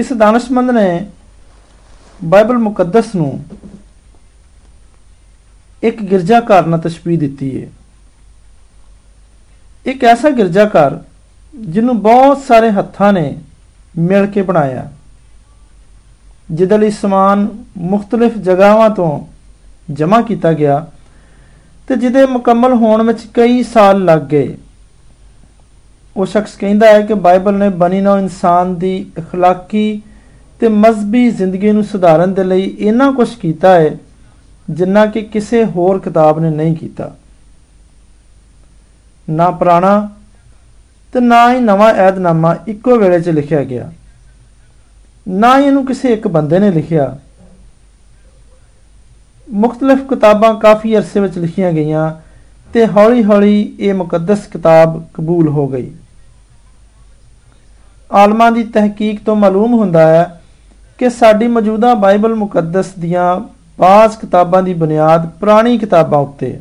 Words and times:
ਕਿਸੇ 0.00 0.14
ਦਾਨਸ਼ਮੰਦ 0.14 0.70
ਨੇ 0.70 1.06
ਬਾਈਬਲ 2.24 2.58
ਮੁਕੱਦਸ 2.58 3.14
ਨੂੰ 3.14 3.44
ਇੱਕ 5.82 6.02
ਗਿਰਜਾਘਰ 6.02 6.66
ਨਾਲ 6.66 6.80
ਤਸ਼ਬੀਹ 6.80 7.18
ਦਿੱਤੀ 7.18 7.50
ਹੈ 7.62 7.68
ਇੱਕ 9.86 10.04
ਐਸਾ 10.04 10.30
ਗਿਰਜਾਘਰ 10.30 10.98
ਜਿਹਨੂੰ 11.54 12.00
ਬਹੁਤ 12.02 12.38
ਸਾਰੇ 12.38 12.70
ਹੱਥਾਂ 12.70 13.12
ਨੇ 13.12 13.36
ਮਿਲ 13.98 14.26
ਕੇ 14.26 14.42
ਬਣਾਇਆ, 14.42 14.90
ਜਿਹਦੇ 16.50 16.78
ਲਈ 16.78 16.90
ਸਮਾਨ 16.90 17.46
ਮੁxtਲਫ 17.78 18.38
ਜਗ੍ਹਾਵਾਂ 18.38 18.90
ਤੋਂ 18.90 19.12
ਜਮ੍ਹਾਂ 19.92 20.22
ਕੀਤਾ 20.22 20.52
ਗਿਆ 20.52 20.86
ਤੇ 21.88 21.96
ਜਿਹਦੇ 21.96 22.26
ਮੁਕੰਮਲ 22.26 22.74
ਹੋਣ 22.74 23.02
ਵਿੱਚ 23.02 23.26
ਕਈ 23.34 23.62
ਸਾਲ 23.62 24.04
ਲੱਗ 24.04 24.22
ਗਏ। 24.22 24.56
ਉਹ 26.15 26.25
ਸ਼ਖਸ 26.25 26.55
ਕਹਿੰਦਾ 26.55 26.87
ਹੈ 26.87 27.01
ਕਿ 27.01 27.13
ਬਾਈਬਲ 27.13 27.53
ਨੇ 27.53 27.69
ਬਣੀ 27.69 28.01
ਨੋ 28.01 28.17
ਇਨਸਾਨ 28.17 28.75
ਦੀ 28.75 28.95
اخلاقی 29.19 29.99
ਤੇ 30.61 30.67
ਮਜ਼ਬੀ 30.67 31.29
ਜ਼ਿੰਦਗੀ 31.31 31.71
ਨੂੰ 31.71 31.83
ਸੁਧਾਰਨ 31.83 32.33
ਦੇ 32.33 32.43
ਲਈ 32.43 32.63
ਇੰਨਾ 32.79 33.11
ਕੁਝ 33.11 33.29
ਕੀਤਾ 33.35 33.73
ਹੈ 33.73 33.97
ਜਿੰਨਾ 34.67 35.05
ਕਿ 35.05 35.21
ਕਿਸੇ 35.21 35.63
ਹੋਰ 35.65 35.99
ਕਿਤਾਬ 35.99 36.39
ਨੇ 36.39 36.49
ਨਹੀਂ 36.49 36.75
ਕੀਤਾ 36.75 37.15
ਨਾ 39.27 39.49
ਪੁਰਾਣਾ 39.51 40.09
ਤੇ 41.13 41.19
ਨਾ 41.19 41.53
ਹੀ 41.53 41.59
ਨਵਾਂ 41.59 41.93
ਏਧਨਾਮਾ 42.07 42.55
ਇੱਕੋ 42.67 42.97
ਵੇਲੇ 42.97 43.19
'ਚ 43.19 43.29
ਲਿਖਿਆ 43.29 43.63
ਗਿਆ 43.63 43.91
ਨਾ 45.27 45.57
ਹੀ 45.59 45.65
ਇਹਨੂੰ 45.65 45.85
ਕਿਸੇ 45.85 46.13
ਇੱਕ 46.13 46.27
ਬੰਦੇ 46.27 46.59
ਨੇ 46.59 46.71
ਲਿਖਿਆ 46.71 47.15
ਮੁxtਲਫ 49.47 50.07
ਕਿਤਾਬਾਂ 50.09 50.53
ਕਾਫੀ 50.55 50.97
ਅਰਸੇ 50.97 51.19
ਵਿੱਚ 51.19 51.37
ਲਿਖੀਆਂ 51.37 51.71
ਗਈਆਂ 51.71 52.11
ਤੇ 52.72 52.86
ਹੌਲੀ-ਹੌਲੀ 52.86 53.76
ਇਹ 53.78 53.94
ਮੁਕੱਦਸ 53.94 54.46
ਕਿਤਾਬ 54.46 55.04
ਕਬੂਲ 55.14 55.48
ਹੋ 55.48 55.68
ਗਈ। 55.68 55.90
ਆਲਮਾਂ 58.12 58.52
ਦੀ 58.52 58.64
ਤਹਿਕੀਕ 58.64 59.24
ਤੋਂ 59.24 59.36
ਮਾਲੂਮ 59.36 59.74
ਹੁੰਦਾ 59.74 60.06
ਹੈ 60.06 60.42
ਕਿ 60.98 61.10
ਸਾਡੀ 61.10 61.46
ਮੌਜੂਦਾ 61.46 61.94
ਬਾਈਬਲ 61.94 62.34
ਮੁਕੱਦਸ 62.34 62.86
ਦੀਆਂ 62.98 63.40
ਬਾਜ਼ 63.78 64.16
ਕਿਤਾਬਾਂ 64.16 64.62
ਦੀ 64.62 64.74
ਬੁਨਿਆਦ 64.74 65.28
ਪੁਰਾਣੀ 65.28 65.78
ਕਿਤਾਬਾਂ 65.78 66.18
ਉੱਤੇ 66.18 66.52
ਹੈ। 66.52 66.60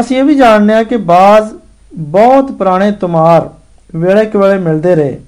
ਅਸੀਂ 0.00 0.16
ਇਹ 0.16 0.24
ਵੀ 0.24 0.34
ਜਾਣਦੇ 0.34 0.74
ਹਾਂ 0.74 0.84
ਕਿ 0.84 0.96
ਬਾਜ਼ 0.96 1.52
ਬਹੁਤ 1.94 2.52
ਪੁਰਾਣੇ 2.52 2.92
ਤੁਮਾਰ 2.92 3.48
ਵੇਲੇ 3.96 4.24
ਕਵੇਲੇ 4.24 4.58
ਮਿਲਦੇ 4.58 4.94
ਰਹੇ 4.94 5.20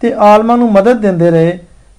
ਤੇ 0.00 0.12
ਆਲਮਾਂ 0.12 0.56
ਨੂੰ 0.56 0.72
ਮਦਦ 0.72 1.00
ਦਿੰਦੇ 1.00 1.30
ਰਹੇ 1.30 1.58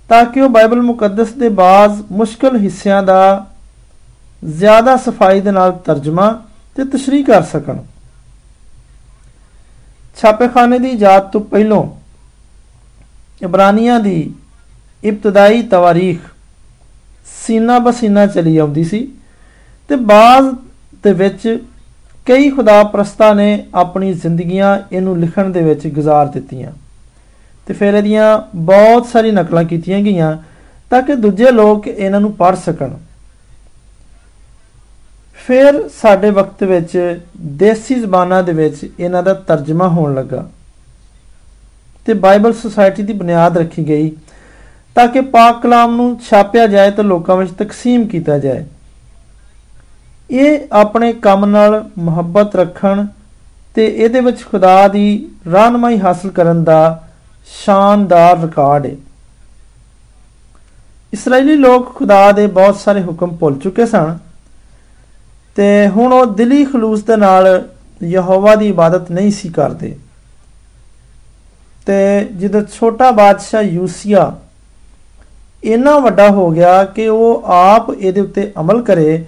ਤਾਂ 0.09 0.25
ਕਿ 0.25 0.41
ਉਹ 0.41 0.49
ਬਾਈਬਲ 0.49 0.81
ਮੁਕੱਦਸ 0.81 1.29
ਦੇ 1.29 1.49
ਬਾਜ਼ 1.49 2.01
ਮੁਸ਼ਕਲ 2.11 2.57
ਹਿੱਸਿਆਂ 2.57 3.03
ਦਾ 3.03 3.48
ਜ਼ਿਆਦਾ 4.45 4.95
ਸਫ਼ਾਈ 4.97 5.41
ਦੇ 5.41 5.51
ਨਾਲ 5.51 5.71
ਤਰਜਮਾ 5.71 6.41
ਤੇ 6.75 6.85
ਤਸ਼ਰੀਹ 6.85 7.25
ਕਰ 7.25 7.41
ਸਕਣ। 7.41 7.77
ਛਾਪੇਖਾਨੇ 10.21 10.79
ਦੀ 10.79 10.89
ਇਜਾਜ਼ਤ 10.89 11.27
ਤੋਂ 11.27 11.41
ਪਹਿਲਾਂ 11.41 11.83
ਇਬਰਾਨੀਆਂ 13.43 13.99
ਦੀ 13.99 14.33
ਇਬਤਦਾਈ 15.03 15.61
ਤਵਾਰੀਖ 15.61 16.19
ਸੀਨਾ 17.47 17.79
ਬਸੀਨਾ 17.79 18.25
ਚਲੀ 18.25 18.57
ਆਉਂਦੀ 18.57 18.83
ਸੀ 18.83 19.11
ਤੇ 19.87 19.95
ਬਾਜ਼ 19.95 20.55
ਦੇ 21.03 21.13
ਵਿੱਚ 21.13 21.63
ਕਈ 22.25 22.49
ਖੁਦਾ 22.49 22.83
ਪ੍ਰਸਤਾ 22.83 23.33
ਨੇ 23.33 23.65
ਆਪਣੀ 23.75 24.13
ਜ਼ਿੰਦਗੀਆਂ 24.13 24.79
ਇਹਨੂੰ 24.91 25.19
ਲਿਖਣ 25.19 25.49
ਦੇ 25.49 25.61
ਵਿੱਚ 25.61 25.87
ਗੁਜ਼ਾਰ 25.87 26.25
ਦਿੱਤੀਆਂ 26.25 26.71
ਤੇ 27.65 27.73
ਫਿਰ 27.73 27.93
ਇਹਦੀਆਂ 27.93 28.41
ਬਹੁਤ 28.55 29.05
ਸਾਰੀ 29.05 29.31
ਨਕਲਾਂ 29.31 29.63
ਕੀਤੀਆਂ 29.63 29.99
ਗਈਆਂ 29.99 30.37
ਤਾਂ 30.89 31.01
ਕਿ 31.01 31.15
ਦੂਜੇ 31.15 31.51
ਲੋਕ 31.51 31.87
ਇਹਨਾਂ 31.87 32.19
ਨੂੰ 32.19 32.33
ਪੜ੍ਹ 32.33 32.57
ਸਕਣ। 32.57 32.89
ਫਿਰ 35.49 35.89
ਸਾਡੇ 36.01 36.29
ਵਕਤ 36.29 36.63
ਵਿੱਚ 36.63 37.19
ਦੇਸੀ 37.37 37.95
ਜ਼ਬਾਨਾਂ 37.95 38.43
ਦੇ 38.43 38.53
ਵਿੱਚ 38.53 38.91
ਇਹਨਾਂ 38.99 39.23
ਦਾ 39.23 39.33
ਤਰਜਮਾ 39.33 39.87
ਹੋਣ 39.87 40.13
ਲੱਗਾ 40.13 40.49
ਤੇ 42.05 42.13
ਬਾਈਬਲ 42.13 42.53
ਸੁਸਾਇਟੀ 42.53 43.03
ਦੀ 43.03 43.13
ਬੁਨਿਆਦ 43.13 43.57
ਰੱਖੀ 43.57 43.87
ਗਈ 43.87 44.11
ਤਾਂ 44.95 45.07
ਕਿ 45.07 45.21
ਪਾਕ 45.21 45.61
ਕਲਾਮ 45.61 45.95
ਨੂੰ 45.95 46.19
ਛਾਪਿਆ 46.29 46.67
ਜਾਏ 46.67 46.91
ਤੇ 46.91 47.03
ਲੋਕਾਂ 47.03 47.37
ਵਿੱਚ 47.37 47.51
ਤਕਸੀਮ 47.51 48.07
ਕੀਤਾ 48.07 48.37
ਜਾਏ। 48.37 48.65
ਇਹ 50.31 50.67
ਆਪਣੇ 50.71 51.13
ਕੰਮ 51.13 51.45
ਨਾਲ 51.45 51.89
ਮੁਹੱਬਤ 51.97 52.55
ਰੱਖਣ 52.55 53.05
ਤੇ 53.75 53.87
ਇਹਦੇ 53.87 54.19
ਵਿੱਚ 54.19 54.45
ਖੁਦਾ 54.45 54.87
ਦੀ 54.87 55.29
ਰਹਿਨਮਾਈ 55.47 55.99
ਹਾਸਲ 55.99 56.29
ਕਰਨ 56.29 56.63
ਦਾ 56.63 57.07
ਸ਼ਾਨਦਾਰ 57.65 58.39
ਰਿਕਾਰਡ 58.39 58.85
ਹੈ 58.85 58.95
ਇਸرائیਲੀ 61.13 61.55
ਲੋਕ 61.55 61.95
ਖੁਦਾ 61.95 62.31
ਦੇ 62.31 62.47
ਬਹੁਤ 62.47 62.75
ਸਾਰੇ 62.75 63.03
ਹੁਕਮ 63.03 63.35
ਭੁੱਲ 63.35 63.55
ਚੁੱਕੇ 63.55 63.85
ਸਨ। 63.85 64.17
ਤੇ 65.55 65.87
ਹੁਣ 65.87 66.13
ਉਹ 66.13 66.25
ਦਿਲੀ 66.25 66.65
ਖਲੂਸ 66.65 67.03
ਦੇ 67.03 67.15
ਨਾਲ 67.15 67.69
ਯਹੋਵਾ 68.03 68.55
ਦੀ 68.55 68.67
ਇਬਾਦਤ 68.67 69.11
ਨਹੀਂ 69.11 69.31
ਸੀ 69.31 69.49
ਕਰਦੇ। 69.49 69.95
ਤੇ 71.85 72.27
ਜਦੋਂ 72.37 72.61
ਛੋਟਾ 72.61 73.11
ਬਾਦਸ਼ਾਹ 73.11 73.61
ਯੂਸੀਆ 73.61 74.39
ਇੰਨਾ 75.63 75.99
ਵੱਡਾ 75.99 76.29
ਹੋ 76.29 76.51
ਗਿਆ 76.51 76.83
ਕਿ 76.85 77.07
ਉਹ 77.07 77.43
ਆਪ 77.45 77.89
ਇਹਦੇ 77.89 78.21
ਉੱਤੇ 78.21 78.51
ਅਮਲ 78.59 78.81
ਕਰੇ 78.81 79.25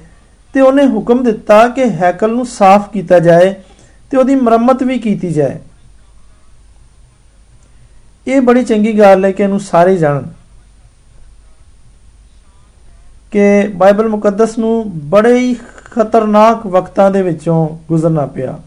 ਤੇ 0.54 0.62
ਉਹਨੇ 0.62 0.86
ਹੁਕਮ 0.88 1.24
ਦਿੱਤਾ 1.24 1.68
ਕਿ 1.68 1.90
ਹੈਕਲ 1.90 2.32
ਨੂੰ 2.32 2.46
ਸਾਫ਼ 2.46 2.90
ਕੀਤਾ 2.90 3.20
ਜਾਏ 3.20 3.54
ਤੇ 4.12 4.18
ਉਹਦੀ 4.18 4.36
ਮੁਰੰਮਤ 4.36 4.84
ਵੀ 4.84 5.00
ਕੀਤੀ 5.00 5.32
ਜਾਏ। 5.34 5.60
ਇਹ 8.28 8.42
ਬੜੀ 8.42 8.64
ਚੰਗੀ 8.64 9.00
ਗੱਲ 9.00 9.26
ਹੈ 9.26 9.32
ਕਿ 9.32 9.44
ਇਹਨੂੰ 9.44 9.60
ਸਾਰੇ 9.60 9.98
ਜਾਣਨ 9.98 10.30
ਕਿ 13.32 13.68
ਬਾਈਬਲ 13.68 14.08
ਮੁਕੱਦਸ 14.08 14.58
ਨੂੰ 14.58 15.00
ਬੜੇ 15.10 15.38
ਹੀ 15.40 15.56
ਖਤਰਨਾਕ 15.92 16.66
ਵਕਤਾਂ 16.68 17.12
ਦੇ 17.12 17.22
ਵਿੱਚੋਂ 17.22 17.70
ਗੁਜ਼ਰਨਾ 17.88 18.26
ਪਿਆ। 18.26 18.60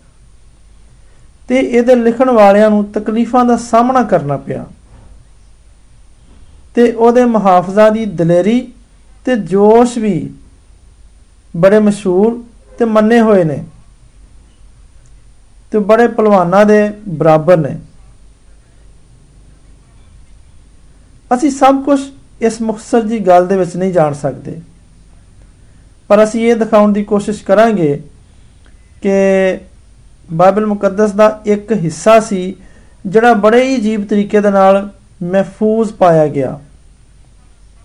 ਤੇ 1.49 1.57
ਇਹਦੇ 1.57 1.95
ਲਿਖਣ 1.95 2.31
ਵਾਲਿਆਂ 2.31 2.71
ਨੂੰ 2.71 2.85
ਤਕਲੀਫਾਂ 2.85 3.45
ਦਾ 3.45 3.57
ਸਾਹਮਣਾ 3.57 4.03
ਕਰਨਾ 4.03 4.37
ਪਿਆ। 4.37 4.67
ਤੇ 6.75 6.93
ਉਹਦੇ 6.93 7.25
ਮੁਹਾਫਜ਼ਾ 7.25 7.91
ਦੀ 7.91 8.05
ਦਲੇਰੀ 8.05 8.73
ਤੇ 9.25 9.37
ਜੋਸ਼ 9.37 9.99
ਵੀ 9.99 10.31
ਬੜੇ 11.57 11.79
ਮਸ਼ਹੂਰ 11.79 12.45
ਤੇ 12.79 12.85
ਮੰਨੇ 12.85 13.21
ਹੋਏ 13.21 13.45
ਨੇ। 13.45 13.65
ਤੇ 15.71 15.79
ਬੜੇ 15.79 16.09
ਪਹਿਲਵਾਨਾਂ 16.09 16.65
ਦੇ 16.65 16.93
ਬਰਾਬਰ 17.09 17.57
ਨੇ। 17.57 17.81
ਅਸੀਂ 21.35 21.51
ਸਭ 21.51 21.83
ਕੁਝ 21.85 22.01
ਇਸ 22.41 22.63
ਮੁਖਸਰ 22.63 23.07
ਜੀ 23.07 23.19
ਗੱਲ 23.19 23.47
ਦੇ 23.47 23.57
ਵਿੱਚ 23.57 23.77
ਨਹੀਂ 23.77 23.93
ਜਾਣ 23.93 24.13
ਸਕਦੇ। 24.13 24.61
ਪਰ 26.09 26.25
ਅਸੀਂ 26.25 26.51
ਇਹ 26.51 26.57
ਦਿਖਾਉਣ 26.57 26.93
ਦੀ 26.93 27.05
ਕੋਸ਼ਿਸ਼ 27.05 27.45
ਕਰਾਂਗੇ 27.45 28.03
ਕਿ 29.03 29.59
ਬਾਈਬਲ 30.33 30.67
ਮੁਕੱਦਸ 30.67 31.11
ਦਾ 31.11 31.41
ਇੱਕ 31.47 31.73
ਹਿੱਸਾ 31.73 32.21
ਸੀ, 32.21 32.55
ਜਿਹੜਾ 33.07 33.33
ਬੜੇ 33.35 33.63
ਹੀ 33.65 33.77
ਅਜੀਬ 33.77 34.07
ਤਰੀਕੇ 34.07 34.41
ਦੇ 34.41 34.51
ਨਾਲ 34.51 34.89
ਮਹਿਫੂਜ਼ 35.23 35.93
ਪਾਇਆ 35.93 36.27
ਗਿਆ। 36.27 36.59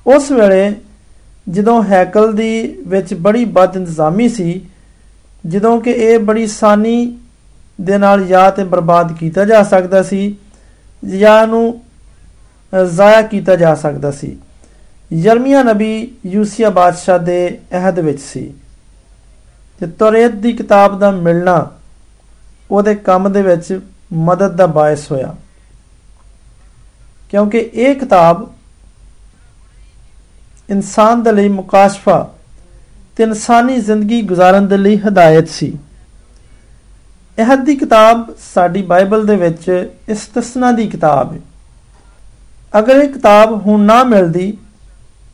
ਉਸ 0.08 0.32
ਵੇਲੇ 0.32 0.74
ਜਦੋਂ 1.50 1.84
ਹੈਕਲ 1.84 2.34
ਦੀ 2.34 2.76
ਵਿੱਚ 2.88 3.14
ਬੜੀ 3.14 3.46
ਬਦ 3.46 3.76
ਇੰਤਜ਼ਾਮੀ 3.76 4.30
ਸੀ, 4.30 4.62
ਜਦੋਂ 5.48 5.80
ਕਿ 5.82 5.92
ਇਹ 5.92 6.20
ਬੜੀ 6.20 6.48
ਸਾਨੀ 6.48 7.18
ਦੇ 7.82 7.98
ਨਾਲ 7.98 8.26
ਜਾਂ 8.26 8.52
ਤੇ 8.52 8.64
ਬਰਬਾਦ 8.64 9.18
ਕੀਤਾ 9.18 9.46
ਜਾ 9.46 9.64
ਸਕਦਾ 9.64 10.04
ਸੀ 10.04 10.36
ਜਾਂ 11.06 11.48
ਨੂੰ 11.48 11.82
ਜ਼ਾਇਆ 12.86 13.22
ਕੀਤਾ 13.22 13.56
ਜਾ 13.56 13.76
ਸਕਦਾ 13.76 14.12
ਸੀ। 14.12 14.38
ਯਰਮੀਆ 15.14 15.64
ਨਬੀ 15.64 16.16
ਯੂਸੀਆ 16.26 16.70
ਬਾਦਸ਼ਾਹ 16.70 17.20
ਦੇ 17.20 17.60
ਅਹਿਦ 17.72 18.00
ਵਿੱਚ 18.00 18.22
ਸੀ। 18.22 18.54
ਤੇ 19.80 19.88
ਤੌਰੇਤ 19.88 20.32
ਦੀ 20.32 20.54
ਕਿਤਾਬ 20.54 21.00
ਦਾ 21.00 21.12
ਮਿਲਣਾ 21.12 21.72
ਉਹਦੇ 22.72 22.96
ਕੰਮ 22.96 23.32
ਦੇ 23.32 23.42
ਵਿੱਚ 23.42 23.80
ਮਦਦ 24.14 24.56
ਦਾ 24.56 24.66
ਬਾਇਸ 24.66 25.12
ਹੋਇਆ। 25.12 25.36
ਕਿਉਂਕਿ 27.30 27.70
ਇਹ 27.74 27.96
ਕਿਤਾਬ 27.96 28.54
ਇਨਸਾਨ 30.70 31.24
ਦੇ 31.24 31.32
ਲਈ 31.32 31.50
ਮੁਕਾਸ਼ਫਾ 31.50 32.34
ਤੇ 33.16 33.24
ਇਨਸਾਨੀ 33.24 33.80
ਜ਼ਿੰਦਗੀ 33.80 34.28
گزارਣ 34.30 34.62
ਦੇ 34.62 34.78
ਲਈ 34.78 34.98
ਹਦਾਇਤ 34.98 35.50
ਸੀ। 35.50 35.78
ਅਹਿਦ 37.38 37.64
ਦੀ 37.64 37.76
ਕਿਤਾਬ 37.76 38.36
ਸਾਡੀ 38.56 38.82
ਬਾਈਬਲ 38.82 39.26
ਦੇ 39.26 39.36
ਵਿੱਚ 39.36 39.92
ਇਸਤਸਨਾ 40.10 40.72
ਦੀ 40.72 40.88
ਕਿਤਾਬ 40.88 41.34
ਹੈ। 41.34 41.40
ਅਗਰ 42.80 42.96
ਇਹ 42.96 43.10
ਕਿਤਾਬ 43.10 43.66
ਹੁਣ 43.66 43.80
ਨਾ 43.80 44.04
ਮਿਲਦੀ 44.04 44.58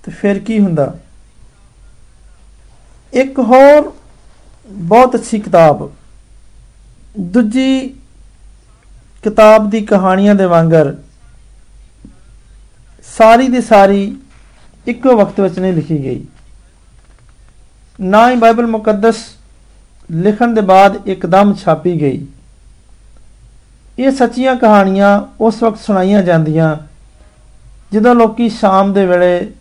ਤੇ 0.06 0.12
ਫਿਰ 0.12 0.40
ਕੀ 0.40 0.60
ਹੁੰਦਾ? 0.60 0.94
ਇੱਕ 3.13 3.40
ਹੋਰ 3.40 3.94
ਬਹੁਤ 4.69 5.16
ਅੱਛੀ 5.16 5.40
ਕਿਤਾਬ, 5.40 5.90
ਦੂਜੀ 7.19 7.96
ਕਿਤਾਬ 9.24 9.69
ਦੀ 9.69 9.81
ਕਹਾਣੀਆਂ 9.81 10.36
ਦੇ 10.36 10.46
ਵਾਂਗਰ 10.46 10.96
ਸਾਰੀ 13.18 13.48
ਦੀ 13.48 13.62
ਸਾਰੀ 13.62 14.16
ਇੱਕੋ 14.88 15.16
ਵਕਤ 15.18 15.40
ਵਿੱਚ 15.40 15.60
ਨਹੀਂ 15.60 15.74
ਲਿਖੀ 15.74 16.04
ਗਈ। 16.04 16.25
ਨਾ 18.02 18.30
ਹੀ 18.30 18.36
ਬਾਈਬਲ 18.36 18.68
ਮੁਕੱਦਸ 18.68 19.24
ਲਿਖਣ 20.12 20.54
ਦੇ 20.54 20.62
ਬਾਅਦ 20.62 21.07
ਇੱਕਦਮ 21.07 21.54
ਛਾਪੀ 21.56 22.00
ਗਈ। 22.02 22.25
ਇਹ 24.00 24.12
ਸੱਚੀਆਂ 24.12 24.56
ਕਹਾਣੀਆਂ 24.56 25.22
ਉਸ 25.42 25.63
ਵਕਤ 25.63 25.80
ਸੁਣਾਈਆਂ 25.80 26.24
ਜਾਂਦੀਆਂ 26.24 26.75
ਜਦੋਂ 27.94 28.16
ਲੋਕੀ 28.16 28.50
ਸ਼ਾਮ 28.50 28.94
ਦੇ 28.94 29.06
ਵੇਲੇ 29.06 29.52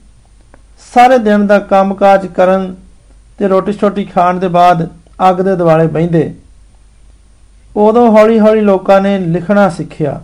ਸਾਰੇ 0.79 1.19
ਦਿਨ 1.19 1.47
ਦਾ 1.47 1.59
ਕੰਮਕਾਜ 1.59 2.26
ਕਰਨ 2.26 2.76
ਤੇ 3.38 3.49
ਰੋਟੀ 3.49 3.73
ਛੋਟੀ 3.73 4.05
ਖਾਣ 4.05 4.35
ਦੇ 4.35 4.49
ਬਾਅਦ 4.49 4.88
ਅੱਗ 5.31 5.37
ਦੇ 5.37 5.56
ਦਿਵਾਲੇ 5.56 5.87
ਬੈੰਦੇ 5.87 6.35
ਉਦੋਂ 7.76 8.11
ਹੌਲੀ-ਹੌਲੀ 8.11 8.61
ਲੋਕਾਂ 8.61 9.00
ਨੇ 9.00 9.19
ਲਿਖਣਾ 9.19 9.69
ਸਿੱਖਿਆ 9.69 10.23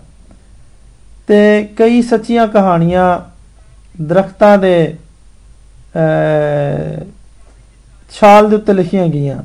ਤੇ 1.26 1.68
ਕਈ 1.76 2.02
ਸੱਚੀਆਂ 2.02 2.46
ਕਹਾਣੀਆਂ 2.48 3.20
ਦਰਖਤਾਂ 4.02 4.58
ਦੇ 4.58 4.96
ਛਾਲ 8.10 8.50
ਦੇ 8.50 8.56
ਉੱਤੇ 8.56 8.72
ਲਿਖੀਆਂ 8.72 9.06
ਗਈਆਂ। 9.06 9.42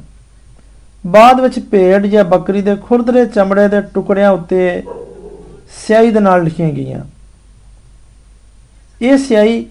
ਬਾਅਦ 1.07 1.41
ਵਿੱਚ 1.41 1.59
ਭੇਡ 1.59 2.05
ਜਾਂ 2.05 2.23
ਬੱਕਰੀ 2.23 2.61
ਦੇ 2.61 2.75
ਖੁਰਦਰੇ 2.75 3.25
ਚਮੜੇ 3.25 3.67
ਦੇ 3.67 3.81
ਟੁਕੜਿਆਂ 3.81 4.31
ਉੱਤੇ 4.31 4.83
ਸਿਆਹੀ 5.87 6.11
ਦੇ 6.11 6.19
ਨਾਲ 6.19 6.43
ਲਿਖੀਆਂ 6.43 6.69
ਗਈਆਂ। 6.69 6.99
ਇਹ 9.01 9.17
ਸਿਆਹੀ 9.17 9.65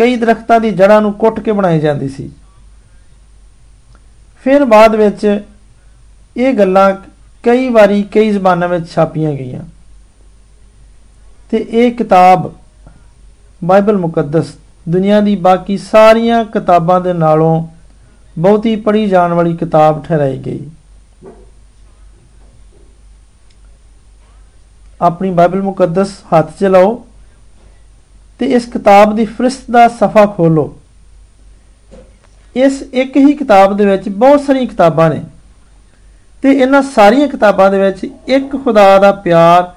ਕਈ 0.00 0.16
ਦਰਖਤਾਂ 0.16 0.60
ਦੀ 0.60 0.70
ਜੜ੍ਹਾਂ 0.70 1.00
ਨੂੰ 1.00 1.12
ਕੁੱਟ 1.12 1.40
ਕੇ 1.40 1.52
ਬਣਾਈ 1.52 1.80
ਜਾਂਦੀ 1.80 2.08
ਸੀ। 2.08 2.30
ਫਿਰ 4.44 4.64
ਬਾਅਦ 4.64 4.94
ਵਿੱਚ 4.94 5.40
ਇਹ 6.36 6.54
ਗੱਲਾਂ 6.54 6.94
ਕਈ 7.42 7.68
ਵਾਰੀ 7.68 8.02
ਕਈ 8.02 8.30
ਜ਼ਬਾਨਾਂ 8.30 8.68
ਵਿੱਚ 8.68 8.90
ਛਾਪੀਆਂ 8.90 9.32
ਗਈਆਂ। 9.32 9.60
ਤੇ 11.50 11.66
ਇਹ 11.70 11.92
ਕਿਤਾਬ 11.92 12.52
ਬਾਈਬਲ 13.64 13.96
ਮੁਕੱਦਸ 13.96 14.54
ਦੁਨੀਆ 14.88 15.20
ਦੀ 15.20 15.36
ਬਾਕੀ 15.36 15.76
ਸਾਰੀਆਂ 15.78 16.44
ਕਿਤਾਬਾਂ 16.44 17.00
ਦੇ 17.00 17.12
ਨਾਲੋਂ 17.12 17.68
ਬਹੁਤੀ 18.38 18.76
ਪੜ੍ਹੀ 18.76 19.06
ਜਾਣ 19.06 19.32
ਵਾਲੀ 19.32 19.56
ਕਿਤਾਬ 19.56 20.04
ਠਹਿਰਾਈ 20.04 20.38
ਗਈ। 20.38 20.70
ਆਪਣੀ 25.00 25.30
ਬਾਈਬਲ 25.30 25.62
ਮੁਕੱਦਸ 25.62 26.10
ਹੱਥ 26.10 26.58
'ਚ 26.60 26.64
ਲਓ। 26.64 27.06
ਤੇ 28.40 28.46
ਇਸ 28.46 28.66
ਕਿਤਾਬ 28.66 29.14
ਦੀ 29.16 29.24
ਫਰਿਸਤ 29.28 29.70
ਦਾ 29.70 29.86
ਸਫਾ 29.88 30.24
ਖੋਲੋ 30.26 30.62
ਇਸ 32.56 32.80
ਇੱਕ 32.92 33.16
ਹੀ 33.16 33.32
ਕਿਤਾਬ 33.32 33.76
ਦੇ 33.76 33.86
ਵਿੱਚ 33.86 34.08
ਬਹੁਤ 34.08 34.40
ਸਾਰੀਆਂ 34.40 34.66
ਕਿਤਾਬਾਂ 34.66 35.08
ਨੇ। 35.10 35.22
ਤੇ 36.42 36.52
ਇਹਨਾਂ 36.52 36.80
ਸਾਰੀਆਂ 36.82 37.26
ਕਿਤਾਬਾਂ 37.28 37.70
ਦੇ 37.70 37.78
ਵਿੱਚ 37.78 38.04
ਇੱਕ 38.28 38.56
ਖੁਦਾ 38.64 38.98
ਦਾ 38.98 39.10
ਪਿਆਰ 39.24 39.70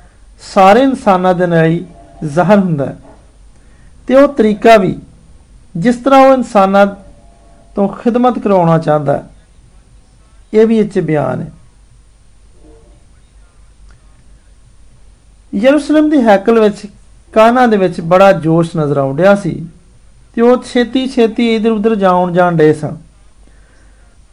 ਸਾਰੇ 0.53 0.81
ਇਨਸਾਨਾਂ 0.81 1.33
ਦੇ 1.33 1.47
ਨਾਲ 1.47 1.77
ਜ਼ਾਹਰ 2.25 2.59
ਹੁੰਦਾ 2.59 2.85
ਹੈ। 2.85 2.95
ਤੇ 4.07 4.15
ਉਹ 4.15 4.27
ਤਰੀਕਾ 4.33 4.77
ਵੀ 4.77 4.95
ਜਿਸ 5.77 5.95
ਤਰ੍ਹਾਂ 5.95 6.19
ਉਹ 6.21 6.33
ਇਨਸਾਨਾਂ 6.33 6.85
ਤੋਂ 7.75 7.87
ਖਿਦਮਤ 7.89 8.39
ਕਰਾਉਣਾ 8.39 8.77
ਚਾਹੁੰਦਾ 8.77 9.13
ਹੈ, 9.13 9.23
ਇਹ 10.53 10.67
ਵੀ 10.67 10.79
ਇੱਥੇ 10.79 11.01
ਬਿਆਨ 11.01 11.41
ਹੈ। 11.41 11.51
ਯਰੂਸ਼ਲਮ 15.53 16.09
ਦੀ 16.09 16.21
ਹੈਕਲ 16.21 16.59
ਵਿੱਚ 16.59 16.85
ਕਾਨਾ 17.33 17.65
ਦੇ 17.67 17.77
ਵਿੱਚ 17.77 17.99
ਬੜਾ 18.01 18.31
ਜੋਸ਼ 18.33 18.75
ਨਜ਼ਰ 18.77 18.97
ਆਉਂਦਿਆ 18.97 19.35
ਸੀ 19.35 19.53
ਤੇ 20.35 20.41
ਉਹ 20.41 20.63
ਛੇਤੀ 20.63 21.07
ਛੇਤੀ 21.07 21.53
ਇਧਰ 21.55 21.71
ਉਧਰ 21.71 21.95
ਜਾਉਣ 21.95 22.33
ਜਾਣ 22.33 22.55
ਡੇ 22.55 22.73
ਸਨ। 22.73 22.97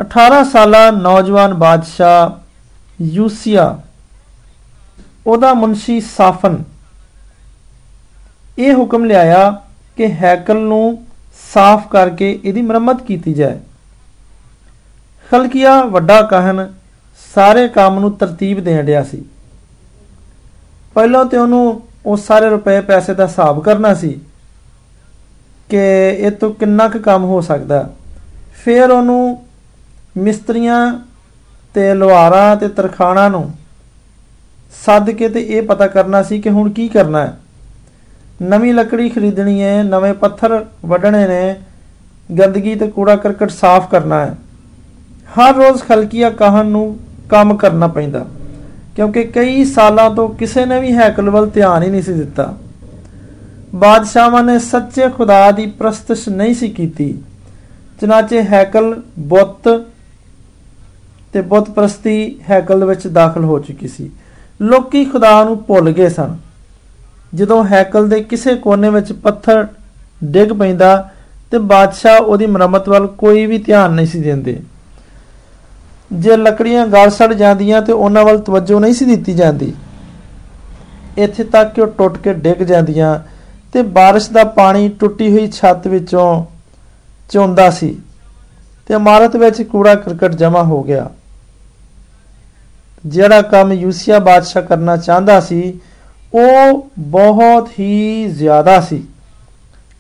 18 0.01 0.43
ਸਾਲਾ 0.45 0.91
ਨੌਜਵਾਨ 0.91 1.55
ਬਾਦਸ਼ਾਹ 1.55 3.05
ਯੂਸੀਆ, 3.05 3.79
ਉਹਦਾ 5.27 5.53
ਮੁਨਸ਼ੀ 5.55 6.01
ਸਾਫਨ, 6.01 6.63
ਇਹ 8.59 8.75
ਹੁਕਮ 8.75 9.05
ਲਿਆਇਆ 9.05 9.51
ਕਿ 9.97 10.07
ਹੈਕਲ 10.13 10.57
ਨੂੰ 10.57 11.03
ਸਾਫ਼ 11.55 11.89
ਕਰਕੇ 11.89 12.39
ਇਹਦੀ 12.45 12.63
ਮੁਰੰਮਤ 12.63 13.03
ਕੀਤੀ 13.03 13.33
ਜਾਏ। 13.35 13.59
ਖਲਕੀਆ 15.31 15.81
ਵੱਡਾ 15.85 16.23
ਕਾਹਨ 16.23 16.73
ਸਾਰੇ 17.35 17.69
ਕੰਮ 17.69 17.99
ਨੂੰ 17.99 18.13
ਤਰਤੀਬ 18.13 18.61
ਦੇਣ 18.61 18.87
ਰਿਹਾ 18.87 19.03
ਸੀ। 19.03 19.25
ਪਹਿਲਾਂ 20.95 21.25
ਤੇ 21.25 21.37
ਉਹਨੂੰ 21.37 21.83
ਉਹ 22.07 22.17
ਸਾਰੇ 22.17 22.49
ਰੁਪਏ 22.49 22.81
ਪੈਸੇ 22.81 23.15
ਦਾ 23.15 23.27
ਹਿਸਾਬ 23.27 23.63
ਕਰਨਾ 23.63 23.95
ਸੀ 23.95 24.21
ਕਿ 25.69 26.09
ਇਹ 26.09 26.31
ਤੋਂ 26.31 26.51
ਕਿੰਨਾ 26.51 26.89
ਕੁ 26.89 26.99
ਕੰਮ 26.99 27.25
ਹੋ 27.25 27.41
ਸਕਦਾ। 27.41 27.91
ਫਿਰ 28.65 28.91
ਉਹਨੂੰ 28.91 29.47
ਮਿਸਤਰੀਆਂ 30.17 31.01
ਤੇ 31.75 31.95
ਲੁਹਾਰਾਂ 31.95 32.57
ਤੇ 32.57 32.69
ਤਰਖਾਣਾ 32.69 33.29
ਨੂੰ 33.29 33.51
ਸੱਦ 34.87 35.11
ਕੇ 35.11 35.29
ਤੇ 35.29 35.41
ਇਹ 35.41 35.63
ਪਤਾ 35.63 35.87
ਕਰਨਾ 35.87 36.23
ਸੀ 36.23 36.41
ਕਿ 36.41 36.51
ਹੁਣ 36.51 36.71
ਕੀ 36.71 36.89
ਕਰਨਾ 36.89 37.27
ਹੈ। 37.27 37.39
ਨਵੀਂ 38.43 38.75
ਲੱਕੜੀ 38.75 39.09
ਖਰੀਦਣੀ 39.09 39.63
ਹੈ, 39.63 39.83
ਨਵੇਂ 39.83 40.15
ਪੱਥਰ 40.15 40.65
ਵੱਢਣੇ 40.87 41.27
ਨੇ, 41.29 41.57
ਗੰਦਗੀ 42.39 42.75
ਤੇ 42.75 42.87
ਕੂੜਾ 42.87 43.17
ਕਰਕਟ 43.17 43.51
ਸਾਫ਼ 43.51 43.91
ਕਰਨਾ 43.91 44.27
ਹੈ। 44.27 44.35
ਹਰ 45.31 45.55
ਰੋਜ਼ 45.55 45.83
ਖਲਕੀਆ 45.83 46.31
ਕਾਹਨ 46.31 46.67
ਨੂੰ 46.67 46.99
ਕੰਮ 47.29 47.57
ਕਰਨਾ 47.57 47.87
ਪੈਂਦਾ। 47.87 48.27
ਕਿਉਂਕਿ 48.97 49.25
ਕਈ 49.25 49.65
ਸਾਲਾਂ 49.65 50.11
ਤੋਂ 50.11 50.29
ਕਿਸੇ 50.29 50.67
ਨੇ 50.67 50.81
ਵੀ 50.81 50.93
ਹੈਕਲ 50.93 51.31
ਵੱਲ 51.31 51.47
ਧਿਆਨ 51.47 51.83
ਹੀ 51.83 51.91
ਨਹੀਂ 51.91 52.03
ਸੀ 52.03 52.13
ਦਿੱਤਾ। 52.13 52.55
ਬਾਦਸ਼ਾਹਾਂ 53.75 54.43
ਨੇ 54.45 54.59
ਸੱਚੇ 54.59 55.09
ਖੁਦਾ 55.09 55.51
ਦੀ 55.51 55.67
ਪ੍ਰਸਤਿਸ਼ 55.67 56.29
ਨਹੀਂ 56.29 56.55
ਸੀ 56.55 56.69
ਕੀਤੀ। 56.69 57.19
ਚਨਾਚੇ 58.01 58.43
ਹੈਕਲ 58.43 59.03
ਬੁੱਤ 59.19 59.87
ਤੇ 61.33 61.41
ਬੁੱਤ 61.41 61.71
ਪ੍ਰਸਤੀ 61.71 62.41
ਹੈਕਲ 62.51 62.85
ਵਿੱਚ 62.85 63.07
ਦਾਖਲ 63.07 63.45
ਹੋ 63.45 63.59
ਚੁੱਕੀ 63.59 63.89
ਸੀ। 63.89 64.11
ਲੋਕੀ 64.63 65.05
ਖੁਦਾ 65.05 65.45
ਨੂੰ 65.45 65.65
ਭੁੱਲ 65.65 65.91
ਗਏ 65.91 66.09
ਸਨ। 66.09 66.37
ਜਦੋਂ 67.35 67.65
ਹੈਕਲ 67.65 68.09
ਦੇ 68.09 68.23
ਕਿਸੇ 68.23 68.55
ਕੋਨੇ 68.55 68.91
ਵਿੱਚ 68.91 69.13
ਪੱਥਰ 69.13 69.67
ਡਿੱਗ 70.25 70.49
ਪੈਂਦਾ 70.49 71.11
ਤੇ 71.51 71.59
ਬਾਦਸ਼ਾਹ 71.59 72.19
ਉਹਦੀ 72.19 72.47
ਮੁਰੰਮਤ 72.47 72.89
ਵੱਲ 72.89 73.07
ਕੋਈ 73.07 73.47
ਵੀ 73.47 73.59
ਧਿਆਨ 73.59 73.93
ਨਹੀਂ 73.93 74.07
ਸੀ 74.07 74.21
ਦਿੰਦੇ। 74.21 74.61
ਜੇ 76.12 76.38
ਲੱਕੜੀਆਂ 76.38 76.86
ਗਲ 76.88 77.10
ਸੜ 77.10 77.34
ਜਾਂਦੀਆਂ 77.34 77.82
ਤੇ 77.82 77.94
ਉਹਨਾਂ 77.94 78.24
ਵੱਲ 78.26 78.38
ਤਵੱਜੋ 78.40 78.80
ਨਹੀਂ 78.80 78.94
ਸੀ 78.94 79.06
ਦਿੱਤੀ 79.06 79.34
ਜਾਂਦੀ 79.34 79.74
ਇੱਥੇ 81.18 81.44
ਤੱਕ 81.44 81.74
ਕਿ 81.74 81.82
ਉਹ 81.82 81.88
ਟੁੱਟ 81.88 82.18
ਕੇ 82.18 82.34
ਡਿੱਗ 82.34 82.64
ਜਾਂਦੀਆਂ 82.64 83.18
ਤੇ 83.74 83.82
بارش 83.82 84.32
ਦਾ 84.32 84.44
ਪਾਣੀ 84.44 84.90
ਟੁੱਟੀ 84.90 85.32
ਹੋਈ 85.32 85.48
ਛੱਤ 85.48 85.88
ਵਿੱਚੋਂ 85.88 86.46
ਚੋਂਦਾ 87.30 87.70
ਸੀ 87.70 87.98
ਤੇ 88.90 88.94
ਇਮਾਰਤ 88.94 89.36
ਵਿੱਚ 89.36 89.62
ਕੂੜਾ 89.62 89.96
ਕਰਕਟ 89.96 90.36
ਜਮਾ 90.36 90.64
ਹੋ 90.64 90.82
ਗਿਆ 90.84 91.10
ਜਿਹੜਾ 93.06 93.42
ਕੰਮ 93.42 93.72
ਯੂਸੀਆ 93.72 94.20
ਬਾਦਸ਼ਾਹ 94.20 94.64
ਕਰਨਾ 94.64 94.96
ਚਾਹੁੰਦਾ 94.98 95.40
ਸੀ 95.40 95.80
ਉਹ 96.34 96.88
ਬਹੁਤ 97.00 97.70
ਹੀ 97.80 98.28
ਜ਼ਿਆਦਾ 98.28 98.80
ਸੀ 98.80 99.04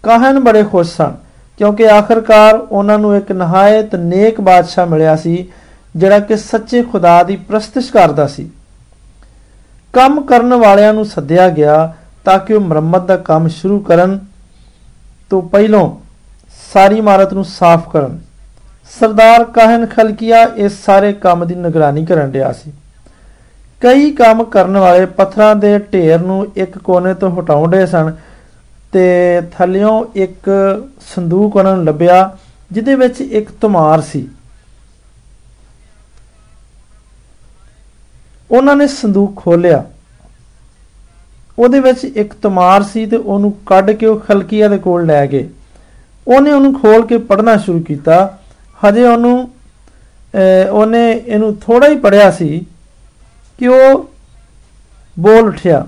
ਕਾਹਨ 0.04 0.40
ਬੜੇ 0.40 0.64
ਖੁਸ਼ 0.64 0.96
ਸਨ 0.96 1.16
ਕਿਉਂਕਿ 1.60 1.90
ਆਖਰਕਾਰ 1.90 2.56
ਉਹਨਾਂ 2.56 2.98
ਨੂੰ 3.00 3.16
ਇੱਕ 3.18 3.32
ਨਹਾਇਤ 3.32 3.96
ਨੇਕ 3.96 4.42
ਬਾਦਸ਼ਾਹ 4.42 4.86
ਮਿਲਿਆ 4.86 5.16
ਸੀ 5.16 5.46
ਜਿਹੜਾ 5.97 6.19
ਕਿ 6.19 6.37
ਸੱਚੇ 6.37 6.83
ਖੁਦਾ 6.83 7.23
ਦੀ 7.23 7.37
ਪ੍ਰਸਤਿਸ਼ 7.37 7.93
ਕਰਦਾ 7.93 8.27
ਸੀ। 8.27 8.51
ਕੰਮ 9.93 10.21
ਕਰਨ 10.21 10.55
ਵਾਲਿਆਂ 10.55 10.95
ਨੂੰ 10.95 11.05
ਸੱਦਿਆ 11.05 11.49
ਗਿਆ 11.49 11.95
ਤਾਂ 12.25 12.39
ਕਿ 12.39 12.55
ਉਹ 12.55 12.61
ਮੁਰੰਮਤ 12.61 13.07
ਦਾ 13.07 13.17
ਕੰਮ 13.17 13.49
ਸ਼ੁਰੂ 13.49 13.81
ਕਰਨ 13.81 14.19
ਤੋਂ 15.31 15.43
ਪਹਿਲਾਂ 15.43 15.89
ਸਾਰੀ 16.73 16.99
ਇਮਾਰਤ 16.99 17.33
ਨੂੰ 17.33 17.45
ਸਾਫ਼ 17.45 17.91
ਕਰਨ। 17.91 18.19
ਸਰਦਾਰ 19.01 19.45
ਕਾਹਨ 19.45 19.87
ਖਲਕੀਆ 19.87 20.43
ਇਸ 20.43 20.85
ਸਾਰੇ 20.85 21.13
ਕੰਮ 21.13 21.45
ਦੀ 21.45 21.55
ਨਿਗਰਾਨੀ 21.55 22.07
ਕਰਨ 22.07 22.33
ਰਿਹਾ 22.33 22.53
ਸੀ। 22.53 22.73
ਕਈ 23.81 24.11
ਕੰਮ 24.11 24.45
ਕਰਨ 24.45 24.77
ਵਾਲੇ 24.77 25.07
ਪੱਥਰਾਂ 25.07 25.57
ਦੇ 25.57 25.79
ਢੇਰ 25.79 26.21
ਨੂੰ 26.21 26.47
ਇੱਕ 26.57 26.79
ਕੋਨੇ 26.79 27.15
ਤੋਂ 27.15 27.41
ਹਟਾਉਂਦੇ 27.41 27.87
ਸਨ 27.87 28.13
ਤੇ 28.93 29.41
ਥੱਲਿਓਂ 29.59 30.05
ਇੱਕ 30.15 30.51
ਸੰਦੂਕ 31.15 31.57
ਉਹਨਾਂ 31.57 31.77
ਨੂੰ 31.77 31.85
ਲੱਭਿਆ, 31.85 32.37
ਜਿਹਦੇ 32.73 32.95
ਵਿੱਚ 32.95 33.21
ਇੱਕ 33.21 33.51
ਤੁਮਾਰ 33.51 34.01
ਸੀ। 34.01 34.29
ਉਹਨਾਂ 38.51 38.77
ਨੇ 38.77 38.87
ਸੰਦੂਕ 38.87 39.37
ਖੋਲ੍ਹਿਆ। 39.37 39.85
ਉਹਦੇ 41.59 41.81
ਵਿੱਚ 41.81 42.05
ਇੱਕ 42.05 42.33
ਤੁਮਾਰ 42.35 42.83
ਸੀ 42.83 43.07
ਤੇ 43.07 43.17
ਉਹਨੂੰ 43.17 43.53
ਕੱਢ 43.67 43.91
ਕੇ 43.91 44.07
ਉਹ 44.07 44.21
ਖਲਕੀਆ 44.21 44.69
ਦੇ 44.69 44.79
ਕੋਲ 44.79 45.07
ਲੈ 45.07 45.27
ਗਏ। 45.27 45.49
ਉਹਨੇ 46.29 46.53
ਉਹਨੂੰ 46.53 46.75
ਖੋਲ 46.81 47.07
ਕੇ 47.07 47.19
ਪੜ੍ਹਨਾ 47.21 47.57
ਸ਼ੁਰੂ 47.57 47.81
ਕੀਤਾ। 47.83 48.39
ਹਜੇ 48.79 49.05
ਉਹਨੂੰ 49.05 49.51
ਉਹਨੇ 50.71 51.11
ਇਹਨੂੰ 51.13 51.55
ਥੋੜਾ 51.57 51.89
ਹੀ 51.89 51.97
ਪੜਿਆ 51.99 52.31
ਸੀ 52.31 52.67
ਕਿ 53.59 53.69
ਉਹ 53.69 54.09
ਬੋਲ 55.17 55.49
ਉਠਿਆ। 55.49 55.87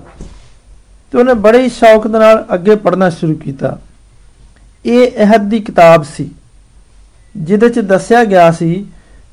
ਤੇ 1.13 1.17
ਉਹਨੇ 1.17 1.33
ਬੜੇ 1.33 1.61
ਹੀ 1.61 1.69
ਸ਼ੌਕ 1.69 2.07
ਦੇ 2.07 2.19
ਨਾਲ 2.19 2.45
ਅੱਗੇ 2.53 2.75
ਪੜ੍ਹਨਾ 2.75 3.09
ਸ਼ੁਰੂ 3.09 3.35
ਕੀਤਾ। 3.35 3.77
ਇਹ 4.85 5.11
ਅਹਦ 5.23 5.49
ਦੀ 5.49 5.59
ਕਿਤਾਬ 5.59 6.03
ਸੀ, 6.05 6.29
ਜਿਹਦੇ 7.35 7.69
'ਚ 7.69 7.79
ਦੱਸਿਆ 7.81 8.23
ਗਿਆ 8.25 8.49
ਸੀ 8.51 8.85